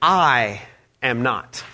I 0.00 0.62
am 1.06 1.22
not. 1.22 1.64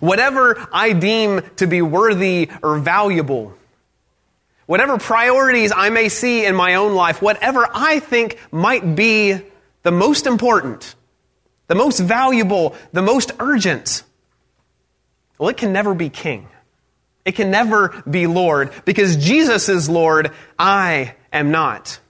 Whatever 0.00 0.68
I 0.72 0.92
deem 0.92 1.42
to 1.56 1.66
be 1.66 1.82
worthy 1.82 2.50
or 2.62 2.78
valuable, 2.78 3.54
whatever 4.66 4.98
priorities 4.98 5.72
I 5.74 5.90
may 5.90 6.08
see 6.08 6.44
in 6.46 6.54
my 6.54 6.76
own 6.76 6.94
life, 6.94 7.20
whatever 7.20 7.68
I 7.72 8.00
think 8.00 8.38
might 8.50 8.96
be 8.96 9.38
the 9.82 9.90
most 9.90 10.26
important, 10.26 10.94
the 11.66 11.74
most 11.74 11.98
valuable, 12.00 12.74
the 12.92 13.02
most 13.02 13.32
urgent, 13.38 14.02
well, 15.38 15.48
it 15.48 15.56
can 15.56 15.72
never 15.72 15.94
be 15.94 16.08
king. 16.08 16.48
It 17.24 17.32
can 17.32 17.50
never 17.50 18.02
be 18.08 18.26
Lord 18.26 18.72
because 18.84 19.16
Jesus 19.16 19.68
is 19.68 19.88
Lord, 19.88 20.32
I 20.58 21.14
am 21.32 21.50
not. 21.50 22.00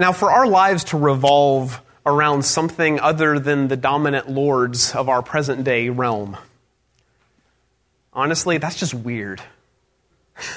Now, 0.00 0.12
for 0.12 0.30
our 0.30 0.46
lives 0.46 0.84
to 0.84 0.96
revolve 0.96 1.82
around 2.06 2.46
something 2.46 2.98
other 2.98 3.38
than 3.38 3.68
the 3.68 3.76
dominant 3.76 4.30
lords 4.30 4.94
of 4.94 5.10
our 5.10 5.20
present 5.20 5.62
day 5.62 5.90
realm, 5.90 6.38
honestly, 8.10 8.56
that's 8.56 8.76
just 8.76 8.94
weird. 8.94 9.42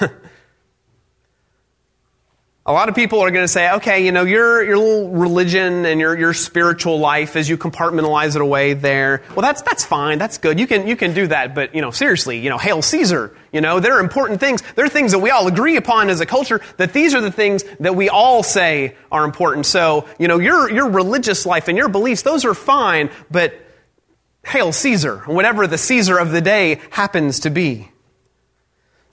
A 2.66 2.72
lot 2.72 2.88
of 2.88 2.94
people 2.94 3.20
are 3.20 3.30
going 3.30 3.44
to 3.44 3.48
say, 3.48 3.70
okay, 3.72 4.06
you 4.06 4.10
know, 4.10 4.24
your, 4.24 4.64
your 4.64 4.78
little 4.78 5.10
religion 5.10 5.84
and 5.84 6.00
your, 6.00 6.18
your 6.18 6.32
spiritual 6.32 6.98
life 6.98 7.36
as 7.36 7.46
you 7.46 7.58
compartmentalize 7.58 8.36
it 8.36 8.40
away 8.40 8.72
there, 8.72 9.22
well, 9.36 9.42
that's, 9.42 9.60
that's 9.60 9.84
fine. 9.84 10.16
That's 10.16 10.38
good. 10.38 10.58
You 10.58 10.66
can, 10.66 10.86
you 10.86 10.96
can 10.96 11.12
do 11.12 11.26
that. 11.26 11.54
But, 11.54 11.74
you 11.74 11.82
know, 11.82 11.90
seriously, 11.90 12.38
you 12.38 12.48
know, 12.48 12.56
hail 12.56 12.80
Caesar. 12.80 13.36
You 13.52 13.60
know, 13.60 13.80
there 13.80 13.98
are 13.98 14.00
important 14.00 14.40
things. 14.40 14.62
There 14.76 14.84
are 14.86 14.88
things 14.88 15.12
that 15.12 15.18
we 15.18 15.28
all 15.28 15.46
agree 15.46 15.76
upon 15.76 16.08
as 16.08 16.20
a 16.20 16.26
culture 16.26 16.62
that 16.78 16.94
these 16.94 17.14
are 17.14 17.20
the 17.20 17.30
things 17.30 17.64
that 17.80 17.96
we 17.96 18.08
all 18.08 18.42
say 18.42 18.96
are 19.12 19.26
important. 19.26 19.66
So, 19.66 20.08
you 20.18 20.26
know, 20.26 20.38
your, 20.38 20.70
your 20.70 20.88
religious 20.88 21.44
life 21.44 21.68
and 21.68 21.76
your 21.76 21.90
beliefs, 21.90 22.22
those 22.22 22.46
are 22.46 22.54
fine, 22.54 23.10
but 23.30 23.60
hail 24.46 24.72
Caesar, 24.72 25.18
whatever 25.26 25.66
the 25.66 25.76
Caesar 25.76 26.16
of 26.16 26.30
the 26.30 26.40
day 26.40 26.80
happens 26.88 27.40
to 27.40 27.50
be. 27.50 27.90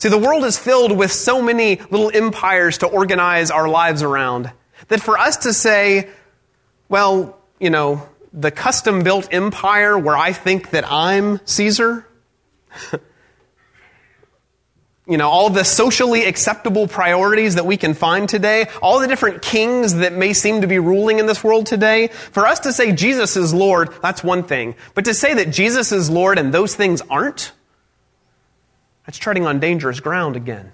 See, 0.02 0.10
the 0.10 0.18
world 0.18 0.44
is 0.46 0.58
filled 0.58 0.98
with 0.98 1.12
so 1.12 1.44
many 1.44 1.76
little 1.92 2.10
empires 2.12 2.80
to 2.80 2.88
organize 2.88 3.52
our 3.52 3.70
lives 3.70 4.02
around 4.02 4.52
that 4.88 5.00
for 5.00 5.16
us 5.16 5.38
to 5.38 5.54
say, 5.54 6.10
well, 6.90 7.38
you 7.60 7.70
know, 7.70 8.10
the 8.34 8.50
custom 8.50 9.04
built 9.04 9.32
empire 9.32 9.96
where 9.96 10.18
I 10.18 10.34
think 10.34 10.72
that 10.72 10.92
I'm 10.92 11.40
Caesar, 11.46 12.08
you 15.08 15.18
know, 15.18 15.30
all 15.30 15.52
the 15.52 15.64
socially 15.64 16.26
acceptable 16.26 16.88
priorities 16.88 17.54
that 17.54 17.68
we 17.68 17.78
can 17.78 17.94
find 17.94 18.28
today, 18.28 18.70
all 18.82 19.02
the 19.02 19.08
different 19.08 19.44
kings 19.44 19.94
that 19.94 20.14
may 20.14 20.34
seem 20.34 20.62
to 20.62 20.68
be 20.68 20.80
ruling 20.80 21.20
in 21.20 21.28
this 21.28 21.44
world 21.44 21.68
today, 21.68 22.08
for 22.08 22.48
us 22.48 22.62
to 22.62 22.74
say 22.74 22.92
Jesus 22.92 23.38
is 23.38 23.54
Lord, 23.54 23.90
that's 24.02 24.24
one 24.24 24.46
thing. 24.46 24.74
But 24.96 25.06
to 25.06 25.14
say 25.14 25.36
that 25.36 25.52
Jesus 25.52 25.92
is 25.92 26.10
Lord 26.10 26.40
and 26.40 26.52
those 26.52 26.74
things 26.74 27.04
aren't, 27.08 27.52
that's 29.12 29.20
treading 29.20 29.46
on 29.46 29.60
dangerous 29.60 30.00
ground 30.00 30.38
again. 30.38 30.72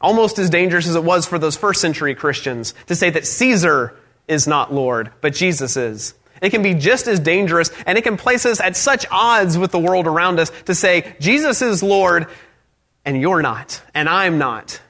Almost 0.00 0.38
as 0.38 0.48
dangerous 0.48 0.88
as 0.88 0.94
it 0.94 1.04
was 1.04 1.26
for 1.26 1.38
those 1.38 1.54
first 1.54 1.82
century 1.82 2.14
Christians 2.14 2.72
to 2.86 2.96
say 2.96 3.10
that 3.10 3.26
Caesar 3.26 3.94
is 4.26 4.46
not 4.46 4.72
Lord, 4.72 5.10
but 5.20 5.34
Jesus 5.34 5.76
is. 5.76 6.14
It 6.40 6.48
can 6.48 6.62
be 6.62 6.72
just 6.72 7.06
as 7.08 7.20
dangerous, 7.20 7.70
and 7.84 7.98
it 7.98 8.04
can 8.04 8.16
place 8.16 8.46
us 8.46 8.58
at 8.58 8.74
such 8.74 9.04
odds 9.10 9.58
with 9.58 9.70
the 9.70 9.78
world 9.78 10.06
around 10.06 10.40
us 10.40 10.50
to 10.64 10.74
say, 10.74 11.14
Jesus 11.20 11.60
is 11.60 11.82
Lord, 11.82 12.28
and 13.04 13.20
you're 13.20 13.42
not, 13.42 13.82
and 13.92 14.08
I'm 14.08 14.38
not. 14.38 14.80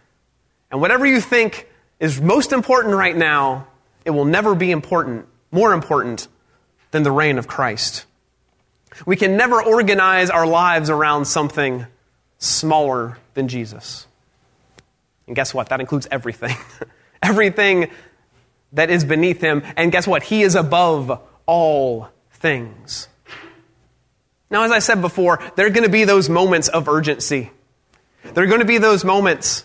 And 0.70 0.80
whatever 0.80 1.04
you 1.04 1.20
think 1.20 1.66
is 1.98 2.20
most 2.20 2.52
important 2.52 2.94
right 2.94 3.16
now, 3.16 3.66
it 4.04 4.10
will 4.10 4.24
never 4.24 4.54
be 4.54 4.70
important, 4.70 5.26
more 5.50 5.72
important 5.72 6.28
than 6.92 7.02
the 7.02 7.10
reign 7.10 7.38
of 7.38 7.48
Christ. 7.48 8.06
We 9.04 9.16
can 9.16 9.36
never 9.36 9.60
organize 9.60 10.30
our 10.30 10.46
lives 10.46 10.90
around 10.90 11.24
something 11.24 11.84
smaller 12.38 13.18
than 13.34 13.48
Jesus. 13.48 14.06
And 15.26 15.36
guess 15.36 15.52
what? 15.52 15.68
That 15.68 15.80
includes 15.80 16.08
everything. 16.10 16.56
everything 17.22 17.90
that 18.72 18.90
is 18.90 19.04
beneath 19.04 19.40
him. 19.40 19.62
And 19.76 19.92
guess 19.92 20.06
what? 20.06 20.22
He 20.22 20.42
is 20.42 20.54
above 20.54 21.20
all 21.46 22.08
things. 22.32 23.08
Now, 24.50 24.64
as 24.64 24.70
I 24.70 24.78
said 24.78 25.00
before, 25.00 25.40
there 25.56 25.66
are 25.66 25.70
going 25.70 25.84
to 25.84 25.90
be 25.90 26.04
those 26.04 26.28
moments 26.28 26.68
of 26.68 26.88
urgency. 26.88 27.50
There 28.22 28.44
are 28.44 28.46
going 28.46 28.60
to 28.60 28.66
be 28.66 28.78
those 28.78 29.04
moments 29.04 29.64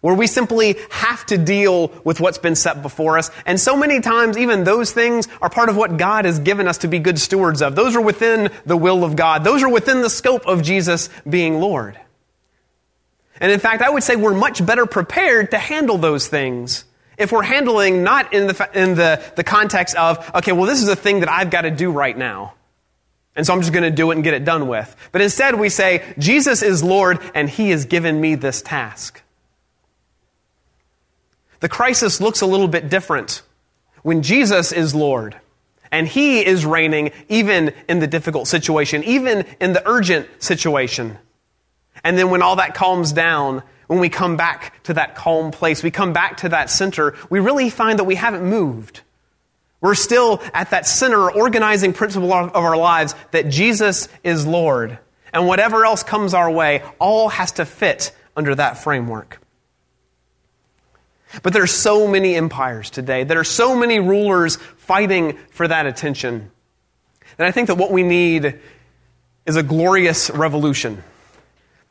where 0.00 0.14
we 0.14 0.26
simply 0.26 0.76
have 0.90 1.24
to 1.26 1.38
deal 1.38 1.88
with 2.04 2.20
what's 2.20 2.38
been 2.38 2.56
set 2.56 2.82
before 2.82 3.18
us. 3.18 3.30
And 3.46 3.58
so 3.58 3.76
many 3.76 4.00
times, 4.00 4.36
even 4.36 4.64
those 4.64 4.92
things 4.92 5.28
are 5.40 5.48
part 5.48 5.68
of 5.68 5.76
what 5.76 5.96
God 5.96 6.24
has 6.24 6.40
given 6.40 6.68
us 6.68 6.78
to 6.78 6.88
be 6.88 6.98
good 6.98 7.18
stewards 7.18 7.62
of. 7.62 7.76
Those 7.76 7.94
are 7.96 8.00
within 8.00 8.50
the 8.66 8.76
will 8.76 9.04
of 9.04 9.16
God. 9.16 9.44
Those 9.44 9.62
are 9.62 9.68
within 9.68 10.02
the 10.02 10.10
scope 10.10 10.46
of 10.46 10.62
Jesus 10.62 11.08
being 11.28 11.60
Lord. 11.60 11.98
And 13.40 13.50
in 13.50 13.60
fact, 13.60 13.82
I 13.82 13.90
would 13.90 14.02
say 14.02 14.16
we're 14.16 14.34
much 14.34 14.64
better 14.64 14.86
prepared 14.86 15.50
to 15.52 15.58
handle 15.58 15.98
those 15.98 16.28
things 16.28 16.84
if 17.18 17.32
we're 17.32 17.42
handling 17.42 18.02
not 18.02 18.32
in 18.32 18.46
the, 18.46 18.70
in 18.74 18.94
the, 18.94 19.22
the 19.36 19.44
context 19.44 19.96
of, 19.96 20.30
okay, 20.34 20.52
well, 20.52 20.66
this 20.66 20.82
is 20.82 20.88
a 20.88 20.96
thing 20.96 21.20
that 21.20 21.28
I've 21.28 21.50
got 21.50 21.62
to 21.62 21.70
do 21.70 21.90
right 21.90 22.16
now. 22.16 22.54
And 23.34 23.46
so 23.46 23.54
I'm 23.54 23.60
just 23.60 23.72
going 23.72 23.84
to 23.84 23.90
do 23.90 24.10
it 24.10 24.14
and 24.14 24.24
get 24.24 24.34
it 24.34 24.44
done 24.44 24.68
with. 24.68 24.94
But 25.10 25.22
instead, 25.22 25.58
we 25.58 25.68
say, 25.68 26.14
Jesus 26.18 26.62
is 26.62 26.82
Lord 26.82 27.18
and 27.34 27.48
He 27.48 27.70
has 27.70 27.86
given 27.86 28.20
me 28.20 28.34
this 28.34 28.60
task. 28.60 29.22
The 31.60 31.68
crisis 31.68 32.20
looks 32.20 32.40
a 32.40 32.46
little 32.46 32.68
bit 32.68 32.90
different 32.90 33.42
when 34.02 34.22
Jesus 34.22 34.72
is 34.72 34.94
Lord 34.94 35.36
and 35.90 36.08
He 36.08 36.44
is 36.44 36.66
reigning 36.66 37.12
even 37.28 37.72
in 37.88 38.00
the 38.00 38.06
difficult 38.06 38.48
situation, 38.48 39.04
even 39.04 39.46
in 39.60 39.72
the 39.72 39.88
urgent 39.88 40.28
situation. 40.42 41.18
And 42.04 42.18
then 42.18 42.30
when 42.30 42.42
all 42.42 42.56
that 42.56 42.74
calms 42.74 43.12
down, 43.12 43.62
when 43.86 44.00
we 44.00 44.08
come 44.08 44.36
back 44.36 44.82
to 44.84 44.94
that 44.94 45.14
calm 45.14 45.50
place, 45.50 45.82
we 45.82 45.90
come 45.90 46.12
back 46.12 46.38
to 46.38 46.48
that 46.48 46.70
center, 46.70 47.14
we 47.30 47.40
really 47.40 47.70
find 47.70 47.98
that 47.98 48.04
we 48.04 48.14
haven't 48.14 48.44
moved. 48.44 49.02
We're 49.80 49.94
still 49.94 50.40
at 50.54 50.70
that 50.70 50.86
center 50.86 51.30
organizing 51.30 51.92
principle 51.92 52.32
of 52.32 52.54
our 52.54 52.76
lives 52.76 53.14
that 53.32 53.48
Jesus 53.48 54.08
is 54.22 54.46
Lord. 54.46 54.98
And 55.32 55.46
whatever 55.46 55.84
else 55.84 56.02
comes 56.02 56.34
our 56.34 56.50
way, 56.50 56.82
all 56.98 57.28
has 57.28 57.52
to 57.52 57.64
fit 57.64 58.14
under 58.36 58.54
that 58.54 58.78
framework. 58.78 59.40
But 61.42 61.52
there 61.52 61.62
are 61.62 61.66
so 61.66 62.06
many 62.06 62.34
empires 62.34 62.90
today. 62.90 63.24
There 63.24 63.40
are 63.40 63.44
so 63.44 63.74
many 63.74 63.98
rulers 63.98 64.56
fighting 64.76 65.38
for 65.50 65.66
that 65.66 65.86
attention. 65.86 66.50
And 67.38 67.46
I 67.46 67.50
think 67.50 67.68
that 67.68 67.76
what 67.76 67.90
we 67.90 68.02
need 68.02 68.60
is 69.46 69.56
a 69.56 69.62
glorious 69.62 70.30
revolution. 70.30 71.02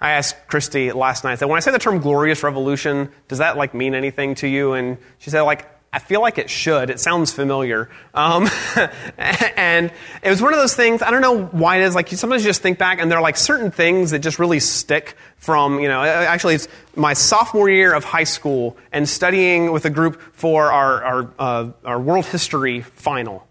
I 0.02 0.12
asked 0.14 0.48
Christy 0.48 0.92
last 0.92 1.24
night, 1.24 1.38
said, 1.38 1.48
when 1.48 1.58
I 1.58 1.60
say 1.60 1.72
the 1.72 1.80
term 1.80 2.00
glorious 2.00 2.42
revolution, 2.42 3.12
does 3.28 3.38
that 3.38 3.56
like 3.56 3.76
mean 3.76 3.94
anything 3.94 4.34
to 4.36 4.48
you? 4.48 4.74
And 4.74 4.98
she 5.20 5.30
said, 5.30 5.42
like, 5.42 5.68
I 5.94 6.00
feel 6.00 6.22
like 6.22 6.38
it 6.38 6.50
should. 6.50 6.90
It 6.90 7.00
sounds 7.00 7.34
familiar. 7.34 7.90
Um, 8.14 8.50
and 9.18 9.92
it 10.24 10.30
was 10.30 10.42
one 10.42 10.54
of 10.54 10.60
those 10.60 10.74
things, 10.74 11.02
I 11.02 11.12
don't 11.12 11.22
know 11.22 11.44
why 11.46 11.78
it 11.78 11.84
is, 11.84 11.94
like 11.96 12.12
you 12.12 12.18
sometimes 12.18 12.44
just 12.44 12.62
think 12.62 12.80
back 12.80 13.00
and 13.00 13.12
there 13.12 13.20
are 13.20 13.22
like 13.22 13.38
certain 13.38 13.70
things 13.70 14.12
that 14.12 14.20
just 14.20 14.40
really 14.40 14.60
stick 14.60 15.18
from, 15.38 15.80
you 15.80 15.90
know, 15.90 16.02
actually 16.02 16.56
it's 16.56 16.68
my 16.96 17.14
sophomore 17.14 17.70
year 17.70 17.94
of 17.94 18.04
high 18.04 18.24
school 18.24 18.78
and 18.92 19.08
studying 19.08 19.72
with 19.72 19.86
a 19.86 19.90
group 19.90 20.22
for 20.34 20.72
our, 20.72 21.04
our, 21.04 21.34
uh, 21.38 21.72
our 21.86 22.00
world 22.00 22.26
history 22.26 22.82
final 22.82 23.46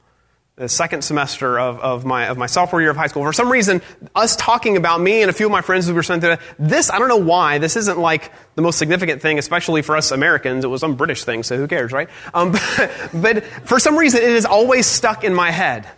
the 0.61 0.68
second 0.68 1.01
semester 1.01 1.59
of, 1.59 1.81
of, 1.81 2.05
my, 2.05 2.29
of 2.29 2.37
my 2.37 2.44
sophomore 2.44 2.83
year 2.83 2.90
of 2.90 2.96
high 2.96 3.07
school. 3.07 3.23
For 3.23 3.33
some 3.33 3.51
reason, 3.51 3.81
us 4.14 4.37
talking 4.37 4.77
about 4.77 5.01
me 5.01 5.23
and 5.23 5.31
a 5.31 5.33
few 5.33 5.46
of 5.46 5.53
my 5.53 5.62
friends 5.62 5.88
who 5.88 5.94
were 5.94 6.03
sent 6.03 6.20
to 6.20 6.38
this, 6.59 6.90
I 6.90 6.99
don't 6.99 7.09
know 7.09 7.16
why, 7.16 7.57
this 7.57 7.77
isn't 7.77 7.99
like 7.99 8.31
the 8.57 8.62
most 8.62 8.79
significant 8.79 9.23
thing, 9.23 9.38
especially 9.38 9.81
for 9.81 9.96
us 9.96 10.11
Americans. 10.11 10.62
It 10.62 10.68
was 10.68 10.83
some 10.83 10.96
British 10.96 11.25
thing, 11.25 11.44
so 11.44 11.57
who 11.57 11.66
cares, 11.66 11.92
right? 11.92 12.11
Um, 12.35 12.53
but, 12.77 12.90
but 13.14 13.44
for 13.44 13.79
some 13.79 13.96
reason, 13.96 14.20
it 14.20 14.33
is 14.33 14.44
always 14.44 14.87
stuck 14.87 15.25
in 15.25 15.33
my 15.33 15.51
head. 15.51 15.88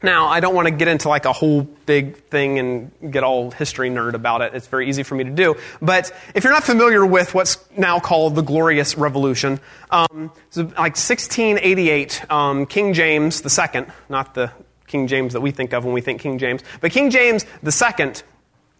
Now, 0.00 0.28
I 0.28 0.38
don't 0.38 0.54
want 0.54 0.68
to 0.68 0.70
get 0.70 0.86
into 0.86 1.08
like 1.08 1.24
a 1.24 1.32
whole 1.32 1.62
big 1.62 2.16
thing 2.28 2.58
and 2.60 3.12
get 3.12 3.24
all 3.24 3.50
history 3.50 3.90
nerd 3.90 4.14
about 4.14 4.42
it. 4.42 4.54
It's 4.54 4.68
very 4.68 4.88
easy 4.88 5.02
for 5.02 5.16
me 5.16 5.24
to 5.24 5.30
do. 5.30 5.56
But 5.82 6.12
if 6.36 6.44
you're 6.44 6.52
not 6.52 6.62
familiar 6.62 7.04
with 7.04 7.34
what's 7.34 7.58
now 7.76 7.98
called 7.98 8.36
the 8.36 8.42
Glorious 8.42 8.96
Revolution, 8.96 9.58
um, 9.90 10.30
so 10.50 10.62
like 10.62 10.94
1688, 10.96 12.30
um, 12.30 12.66
King 12.66 12.92
James 12.92 13.42
II, 13.44 13.86
not 14.08 14.34
the 14.34 14.52
King 14.86 15.08
James 15.08 15.32
that 15.32 15.40
we 15.40 15.50
think 15.50 15.72
of 15.72 15.84
when 15.84 15.94
we 15.94 16.00
think 16.00 16.20
King 16.20 16.38
James, 16.38 16.62
but 16.80 16.92
King 16.92 17.10
James 17.10 17.44
II 17.64 18.12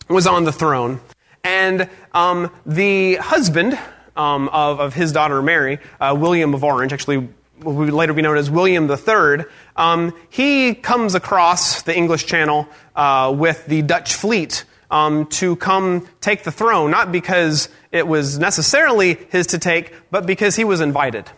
was 0.08 0.26
on 0.28 0.44
the 0.44 0.52
throne. 0.52 1.00
And 1.42 1.90
um, 2.12 2.52
the 2.64 3.16
husband 3.16 3.76
um, 4.16 4.48
of, 4.50 4.78
of 4.80 4.94
his 4.94 5.10
daughter 5.10 5.42
Mary, 5.42 5.78
uh, 6.00 6.16
William 6.18 6.54
of 6.54 6.62
Orange, 6.62 6.92
actually 6.92 7.28
what 7.62 7.74
would 7.74 7.92
later 7.92 8.12
be 8.12 8.22
known 8.22 8.36
as 8.36 8.50
William 8.50 8.90
III, 8.90 9.44
um, 9.76 10.14
he 10.30 10.74
comes 10.74 11.14
across 11.14 11.82
the 11.82 11.96
English 11.96 12.26
Channel 12.26 12.68
uh, 12.94 13.34
with 13.36 13.66
the 13.66 13.82
Dutch 13.82 14.14
fleet 14.14 14.64
um, 14.90 15.26
to 15.26 15.56
come 15.56 16.08
take 16.20 16.44
the 16.44 16.52
throne, 16.52 16.90
not 16.90 17.12
because 17.12 17.68
it 17.92 18.06
was 18.06 18.38
necessarily 18.38 19.14
his 19.30 19.48
to 19.48 19.58
take, 19.58 19.92
but 20.10 20.26
because 20.26 20.56
he 20.56 20.64
was 20.64 20.80
invited. 20.80 21.30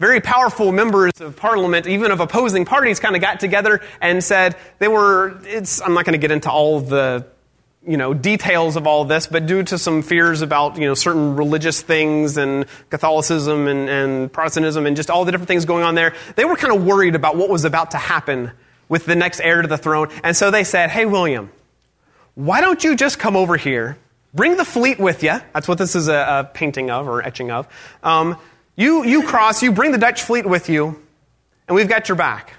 Very 0.00 0.20
powerful 0.20 0.72
members 0.72 1.20
of 1.20 1.36
parliament, 1.36 1.86
even 1.86 2.10
of 2.10 2.20
opposing 2.20 2.64
parties, 2.64 2.98
kind 2.98 3.14
of 3.14 3.22
got 3.22 3.40
together 3.40 3.80
and 4.00 4.22
said 4.22 4.56
they 4.78 4.88
were, 4.88 5.40
it's, 5.44 5.80
I'm 5.80 5.94
not 5.94 6.04
going 6.04 6.14
to 6.14 6.18
get 6.18 6.32
into 6.32 6.50
all 6.50 6.80
the 6.80 7.26
you 7.86 7.96
know, 7.96 8.14
details 8.14 8.76
of 8.76 8.86
all 8.86 9.04
this, 9.04 9.26
but 9.26 9.46
due 9.46 9.62
to 9.62 9.78
some 9.78 10.02
fears 10.02 10.42
about, 10.42 10.78
you 10.78 10.86
know, 10.86 10.94
certain 10.94 11.36
religious 11.36 11.82
things 11.82 12.36
and 12.36 12.64
Catholicism 12.90 13.68
and, 13.68 13.88
and 13.88 14.32
Protestantism 14.32 14.86
and 14.86 14.96
just 14.96 15.10
all 15.10 15.24
the 15.24 15.32
different 15.32 15.48
things 15.48 15.64
going 15.64 15.84
on 15.84 15.94
there, 15.94 16.14
they 16.36 16.44
were 16.44 16.56
kind 16.56 16.74
of 16.74 16.84
worried 16.84 17.14
about 17.14 17.36
what 17.36 17.50
was 17.50 17.64
about 17.64 17.90
to 17.90 17.98
happen 17.98 18.52
with 18.88 19.04
the 19.04 19.14
next 19.14 19.40
heir 19.40 19.60
to 19.60 19.68
the 19.68 19.78
throne. 19.78 20.08
And 20.22 20.36
so 20.36 20.50
they 20.50 20.64
said, 20.64 20.90
hey, 20.90 21.04
William, 21.04 21.50
why 22.34 22.60
don't 22.60 22.82
you 22.82 22.96
just 22.96 23.18
come 23.18 23.36
over 23.36 23.56
here, 23.56 23.98
bring 24.32 24.56
the 24.56 24.64
fleet 24.64 24.98
with 24.98 25.22
you? 25.22 25.38
That's 25.52 25.68
what 25.68 25.78
this 25.78 25.94
is 25.94 26.08
a, 26.08 26.14
a 26.14 26.50
painting 26.52 26.90
of 26.90 27.06
or 27.06 27.22
etching 27.22 27.50
of. 27.50 27.68
Um, 28.02 28.38
you, 28.76 29.04
you 29.04 29.24
cross, 29.24 29.62
you 29.62 29.72
bring 29.72 29.92
the 29.92 29.98
Dutch 29.98 30.22
fleet 30.22 30.46
with 30.46 30.68
you, 30.68 31.00
and 31.68 31.74
we've 31.74 31.88
got 31.88 32.08
your 32.08 32.16
back. 32.16 32.54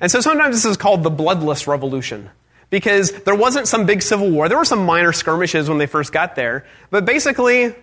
And 0.00 0.10
so 0.10 0.20
sometimes 0.20 0.56
this 0.56 0.64
is 0.64 0.76
called 0.76 1.02
the 1.02 1.10
bloodless 1.10 1.66
revolution 1.66 2.30
because 2.70 3.12
there 3.22 3.34
wasn't 3.34 3.68
some 3.68 3.86
big 3.86 4.02
civil 4.02 4.30
war. 4.30 4.48
There 4.48 4.58
were 4.58 4.64
some 4.64 4.84
minor 4.84 5.12
skirmishes 5.12 5.68
when 5.68 5.78
they 5.78 5.86
first 5.86 6.12
got 6.12 6.36
there. 6.36 6.64
But 6.90 7.04
basically, 7.04 7.74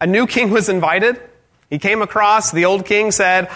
a 0.00 0.06
new 0.06 0.26
king 0.26 0.50
was 0.58 0.68
invited. 0.68 1.20
He 1.70 1.78
came 1.78 2.02
across, 2.02 2.50
the 2.50 2.64
old 2.64 2.86
king 2.86 3.10
said, 3.10 3.50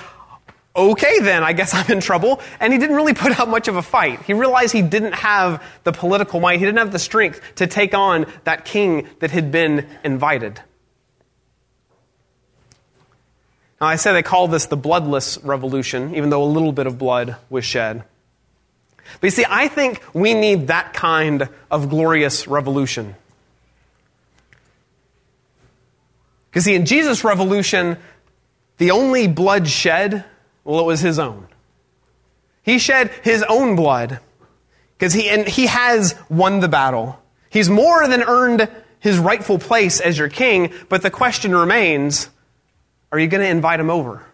Okay, 0.74 1.18
then, 1.20 1.44
I 1.44 1.52
guess 1.52 1.74
I'm 1.74 1.90
in 1.90 2.00
trouble. 2.00 2.40
And 2.58 2.72
he 2.72 2.78
didn't 2.78 2.96
really 2.96 3.12
put 3.12 3.38
up 3.38 3.48
much 3.48 3.68
of 3.68 3.76
a 3.76 3.82
fight. 3.82 4.22
He 4.22 4.32
realized 4.32 4.72
he 4.72 4.82
didn't 4.82 5.12
have 5.12 5.62
the 5.84 5.92
political 5.92 6.40
might, 6.40 6.58
he 6.58 6.64
didn't 6.64 6.78
have 6.78 6.92
the 6.92 6.98
strength 6.98 7.40
to 7.56 7.66
take 7.66 7.94
on 7.94 8.26
that 8.44 8.64
king 8.64 9.08
that 9.20 9.30
had 9.30 9.52
been 9.52 9.86
invited. 10.02 10.60
Now, 13.80 13.88
I 13.88 13.96
say 13.96 14.12
they 14.12 14.22
call 14.22 14.48
this 14.48 14.66
the 14.66 14.76
bloodless 14.76 15.38
revolution, 15.42 16.14
even 16.14 16.30
though 16.30 16.42
a 16.42 16.46
little 16.46 16.72
bit 16.72 16.86
of 16.86 16.98
blood 16.98 17.36
was 17.50 17.64
shed. 17.64 18.04
But 19.20 19.28
you 19.28 19.30
see, 19.30 19.44
I 19.48 19.68
think 19.68 20.02
we 20.14 20.34
need 20.34 20.68
that 20.68 20.92
kind 20.92 21.48
of 21.70 21.88
glorious 21.88 22.46
revolution. 22.46 23.14
Because 26.50 26.64
see, 26.64 26.74
in 26.74 26.86
Jesus' 26.86 27.24
revolution, 27.24 27.96
the 28.78 28.90
only 28.90 29.26
blood 29.26 29.68
shed, 29.68 30.24
well, 30.64 30.80
it 30.80 30.86
was 30.86 31.00
his 31.00 31.18
own. 31.18 31.48
He 32.62 32.78
shed 32.78 33.10
his 33.22 33.42
own 33.48 33.74
blood 33.74 34.20
because 34.98 35.12
he, 35.12 35.28
and 35.28 35.48
he 35.48 35.66
has 35.66 36.14
won 36.28 36.60
the 36.60 36.68
battle. 36.68 37.20
He's 37.50 37.68
more 37.68 38.06
than 38.06 38.22
earned 38.22 38.68
his 39.00 39.18
rightful 39.18 39.58
place 39.58 40.00
as 40.00 40.16
your 40.16 40.28
king, 40.28 40.72
but 40.88 41.02
the 41.02 41.10
question 41.10 41.54
remains 41.54 42.28
are 43.10 43.18
you 43.18 43.28
going 43.28 43.42
to 43.42 43.48
invite 43.48 43.78
him 43.78 43.90
over? 43.90 44.24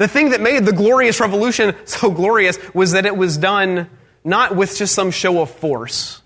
The 0.00 0.08
thing 0.08 0.30
that 0.30 0.40
made 0.40 0.64
the 0.64 0.72
glorious 0.72 1.20
revolution 1.20 1.74
so 1.84 2.10
glorious 2.10 2.58
was 2.72 2.92
that 2.92 3.04
it 3.04 3.14
was 3.14 3.36
done 3.36 3.90
not 4.24 4.56
with 4.56 4.74
just 4.78 4.94
some 4.94 5.10
show 5.10 5.42
of 5.42 5.50
force, 5.50 6.22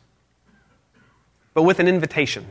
but 1.54 1.64
with 1.64 1.80
an 1.80 1.88
invitation. 1.88 2.46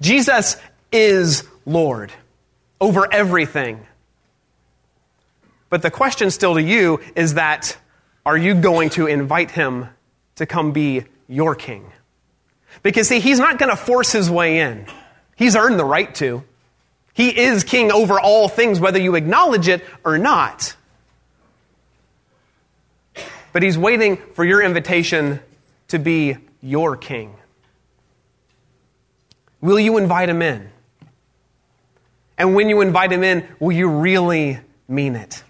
Jesus 0.00 0.56
is 0.92 1.42
Lord 1.64 2.12
over 2.80 3.12
everything. 3.12 3.84
But 5.68 5.82
the 5.82 5.90
question 5.90 6.30
still 6.30 6.54
to 6.54 6.62
you 6.62 7.00
is 7.16 7.34
that 7.34 7.76
are 8.24 8.36
you 8.36 8.54
going 8.54 8.90
to 8.90 9.08
invite 9.08 9.50
him 9.50 9.88
to 10.36 10.46
come 10.46 10.70
be 10.70 11.02
your 11.26 11.56
king? 11.56 11.90
Because 12.84 13.08
see, 13.08 13.18
he's 13.18 13.40
not 13.40 13.58
going 13.58 13.70
to 13.70 13.76
force 13.76 14.12
his 14.12 14.30
way 14.30 14.60
in. 14.60 14.86
He's 15.34 15.56
earned 15.56 15.80
the 15.80 15.84
right 15.84 16.14
to. 16.14 16.44
He 17.16 17.30
is 17.30 17.64
king 17.64 17.90
over 17.90 18.20
all 18.20 18.46
things, 18.46 18.78
whether 18.78 18.98
you 18.98 19.14
acknowledge 19.14 19.68
it 19.68 19.82
or 20.04 20.18
not. 20.18 20.76
But 23.54 23.62
he's 23.62 23.78
waiting 23.78 24.18
for 24.34 24.44
your 24.44 24.60
invitation 24.60 25.40
to 25.88 25.98
be 25.98 26.36
your 26.60 26.94
king. 26.94 27.34
Will 29.62 29.80
you 29.80 29.96
invite 29.96 30.28
him 30.28 30.42
in? 30.42 30.68
And 32.36 32.54
when 32.54 32.68
you 32.68 32.82
invite 32.82 33.10
him 33.10 33.24
in, 33.24 33.48
will 33.58 33.72
you 33.72 33.88
really 33.88 34.58
mean 34.86 35.16
it? 35.16 35.42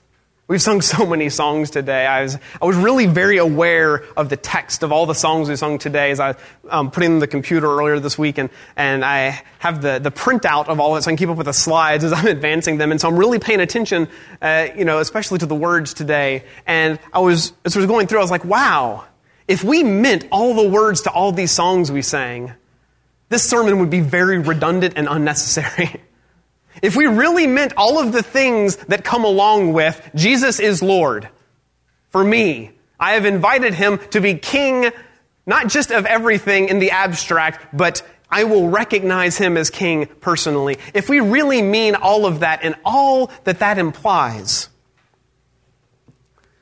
We've 0.49 0.63
sung 0.63 0.81
so 0.81 1.05
many 1.05 1.29
songs 1.29 1.71
today. 1.71 2.07
I 2.07 2.23
was, 2.23 2.39
I 2.63 2.67
was 2.67 2.77
really 2.77 3.07
very 3.07 3.39
aware 3.39 4.05
of 4.17 4.29
the 4.29 4.37
text 4.37 4.85
of 4.85 4.93
all 4.93 5.05
the 5.05 5.15
songs 5.15 5.49
we 5.49 5.57
sung 5.57 5.79
today 5.79 6.13
as 6.13 6.21
I 6.21 6.37
um, 6.71 6.93
putting 6.93 7.15
in 7.15 7.19
the 7.19 7.27
computer 7.27 7.67
earlier 7.67 7.99
this 7.99 8.17
week, 8.17 8.39
and, 8.39 8.49
and 8.77 9.05
I 9.05 9.43
have 9.59 9.83
the, 9.83 9.99
the 9.99 10.13
printout 10.13 10.69
of 10.69 10.79
all 10.79 10.95
of 10.95 11.01
it 11.01 11.03
so 11.03 11.09
I 11.09 11.13
can 11.13 11.17
keep 11.17 11.31
up 11.31 11.37
with 11.37 11.47
the 11.47 11.53
slides 11.53 12.05
as 12.05 12.13
I'm 12.13 12.27
advancing 12.29 12.79
them. 12.79 12.93
And 12.93 13.01
so 13.01 13.09
I'm 13.09 13.17
really 13.17 13.41
paying 13.41 13.59
attention, 13.59 14.07
uh, 14.41 14.69
you 14.77 14.85
know, 14.85 15.01
especially 15.01 15.41
to 15.41 15.47
the 15.47 15.57
words 15.57 15.95
today. 15.95 16.45
And 16.65 17.01
I 17.13 17.19
was, 17.19 17.53
as 17.65 17.75
I 17.77 17.81
was 17.81 17.89
going 17.89 18.07
through, 18.07 18.21
I 18.21 18.23
was 18.23 18.31
like, 18.31 18.45
wow, 18.45 19.05
if 19.49 19.65
we 19.65 19.83
meant 19.83 20.29
all 20.31 20.55
the 20.55 20.69
words 20.69 21.03
to 21.03 21.11
all 21.11 21.33
these 21.33 21.51
songs 21.51 21.91
we 21.91 22.03
sang, 22.03 22.53
this 23.31 23.43
sermon 23.43 23.81
would 23.81 23.91
be 23.91 24.01
very 24.01 24.39
redundant 24.39 24.95
and 24.97 25.09
unnecessary. 25.11 26.01
If 26.83 26.97
we 26.97 27.07
really 27.07 27.47
meant 27.47 27.73
all 27.77 27.99
of 27.99 28.13
the 28.13 28.23
things 28.23 28.77
that 28.77 29.05
come 29.05 29.25
along 29.25 29.73
with 29.73 30.11
Jesus 30.15 30.61
is 30.61 30.83
Lord, 30.83 31.29
for 32.11 32.23
me, 32.23 32.73
I 32.99 33.13
have 33.13 33.25
invited 33.25 33.75
him 33.75 33.99
to 34.11 34.21
be 34.21 34.35
king, 34.35 34.91
not 35.47 35.69
just 35.69 35.91
of 35.91 36.07
everything 36.07 36.69
in 36.69 36.79
the 36.79 36.91
abstract, 36.93 37.77
but 37.77 38.03
I 38.31 38.45
will 38.45 38.69
recognize 38.69 39.37
him 39.37 39.57
as 39.57 39.71
king 39.71 40.07
personally. 40.21 40.79
If 40.95 41.09
we 41.09 41.21
really 41.21 41.63
mean 41.63 41.95
all 41.95 42.27
of 42.27 42.41
that 42.41 42.61
and 42.63 42.75
all 42.85 43.31
that 43.45 43.61
that 43.61 43.79
implies, 43.79 44.69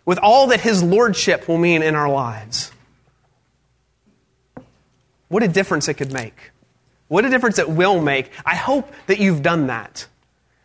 with 0.04 0.18
all 0.18 0.48
that 0.48 0.60
his 0.60 0.82
lordship 0.82 1.48
will 1.48 1.58
mean 1.58 1.82
in 1.82 1.94
our 1.94 2.08
lives, 2.08 2.70
what 5.28 5.42
a 5.42 5.48
difference 5.48 5.88
it 5.88 5.94
could 5.94 6.12
make. 6.12 6.52
What 7.14 7.24
a 7.24 7.30
difference 7.30 7.60
it 7.60 7.68
will 7.68 8.02
make. 8.02 8.32
I 8.44 8.56
hope 8.56 8.92
that 9.06 9.20
you've 9.20 9.40
done 9.40 9.68
that. 9.68 10.08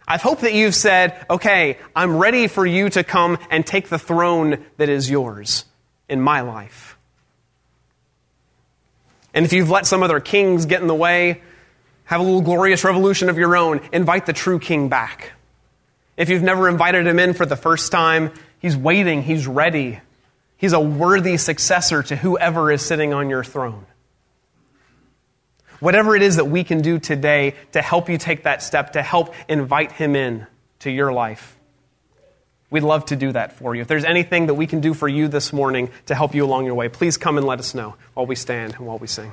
I 0.08 0.18
hope 0.18 0.40
that 0.40 0.56
you've 0.56 0.74
said, 0.74 1.24
okay, 1.30 1.78
I'm 1.96 2.18
ready 2.18 2.48
for 2.48 2.66
you 2.66 2.90
to 2.90 3.04
come 3.04 3.38
and 3.52 3.64
take 3.64 3.90
the 3.90 4.00
throne 4.00 4.66
that 4.78 4.90
is 4.90 5.12
yours 5.12 5.66
in 6.10 6.20
my 6.20 6.42
life. 6.42 6.98
And 9.32 9.46
if 9.46 9.54
you've 9.54 9.70
let 9.70 9.86
some 9.86 10.02
other 10.02 10.20
kings 10.20 10.66
get 10.66 10.82
in 10.82 10.88
the 10.88 10.96
way, 10.96 11.44
have 12.06 12.20
a 12.20 12.24
little 12.24 12.42
glorious 12.42 12.84
revolution 12.84 13.30
of 13.30 13.38
your 13.38 13.56
own, 13.56 13.88
invite 13.94 14.26
the 14.26 14.34
true 14.34 14.58
king 14.58 14.90
back. 14.90 15.34
If 16.18 16.30
you've 16.30 16.42
never 16.42 16.68
invited 16.68 17.06
him 17.06 17.20
in 17.20 17.36
for 17.36 17.46
the 17.46 17.56
first 17.56 17.92
time, 17.92 18.32
he's 18.58 18.76
waiting, 18.76 19.22
he's 19.22 19.46
ready. 19.46 20.00
He's 20.58 20.74
a 20.74 20.80
worthy 20.80 21.38
successor 21.38 22.02
to 22.02 22.16
whoever 22.16 22.72
is 22.72 22.84
sitting 22.84 23.14
on 23.14 23.30
your 23.30 23.44
throne. 23.44 23.86
Whatever 25.80 26.16
it 26.16 26.22
is 26.22 26.36
that 26.36 26.46
we 26.46 26.64
can 26.64 26.82
do 26.82 27.00
today 27.00 27.56
to 27.72 27.82
help 27.82 28.10
you 28.10 28.18
take 28.18 28.44
that 28.44 28.62
step, 28.62 28.94
to 28.94 29.02
help 29.02 29.34
invite 29.48 29.92
Him 29.92 30.16
in 30.16 30.48
to 30.80 30.92
your 30.92 31.12
life, 31.12 31.58
we'd 32.70 32.84
love 32.84 33.06
to 33.06 33.16
do 33.16 33.32
that 33.32 33.54
for 33.54 33.76
you. 33.76 33.82
If 33.82 33.88
there's 33.88 34.06
anything 34.06 34.48
that 34.48 34.56
we 34.56 34.68
can 34.68 34.82
do 34.82 34.94
for 34.94 35.08
you 35.08 35.28
this 35.28 35.54
morning 35.54 35.90
to 36.08 36.16
help 36.16 36.36
you 36.36 36.46
along 36.46 36.66
your 36.66 36.76
way, 36.76 36.90
please 36.90 37.18
come 37.18 37.38
and 37.38 37.46
let 37.46 37.60
us 37.60 37.74
know 37.74 37.96
while 38.14 38.26
we 38.26 38.36
stand 38.36 38.76
and 38.76 38.86
while 38.86 38.98
we 38.98 39.08
sing. 39.08 39.32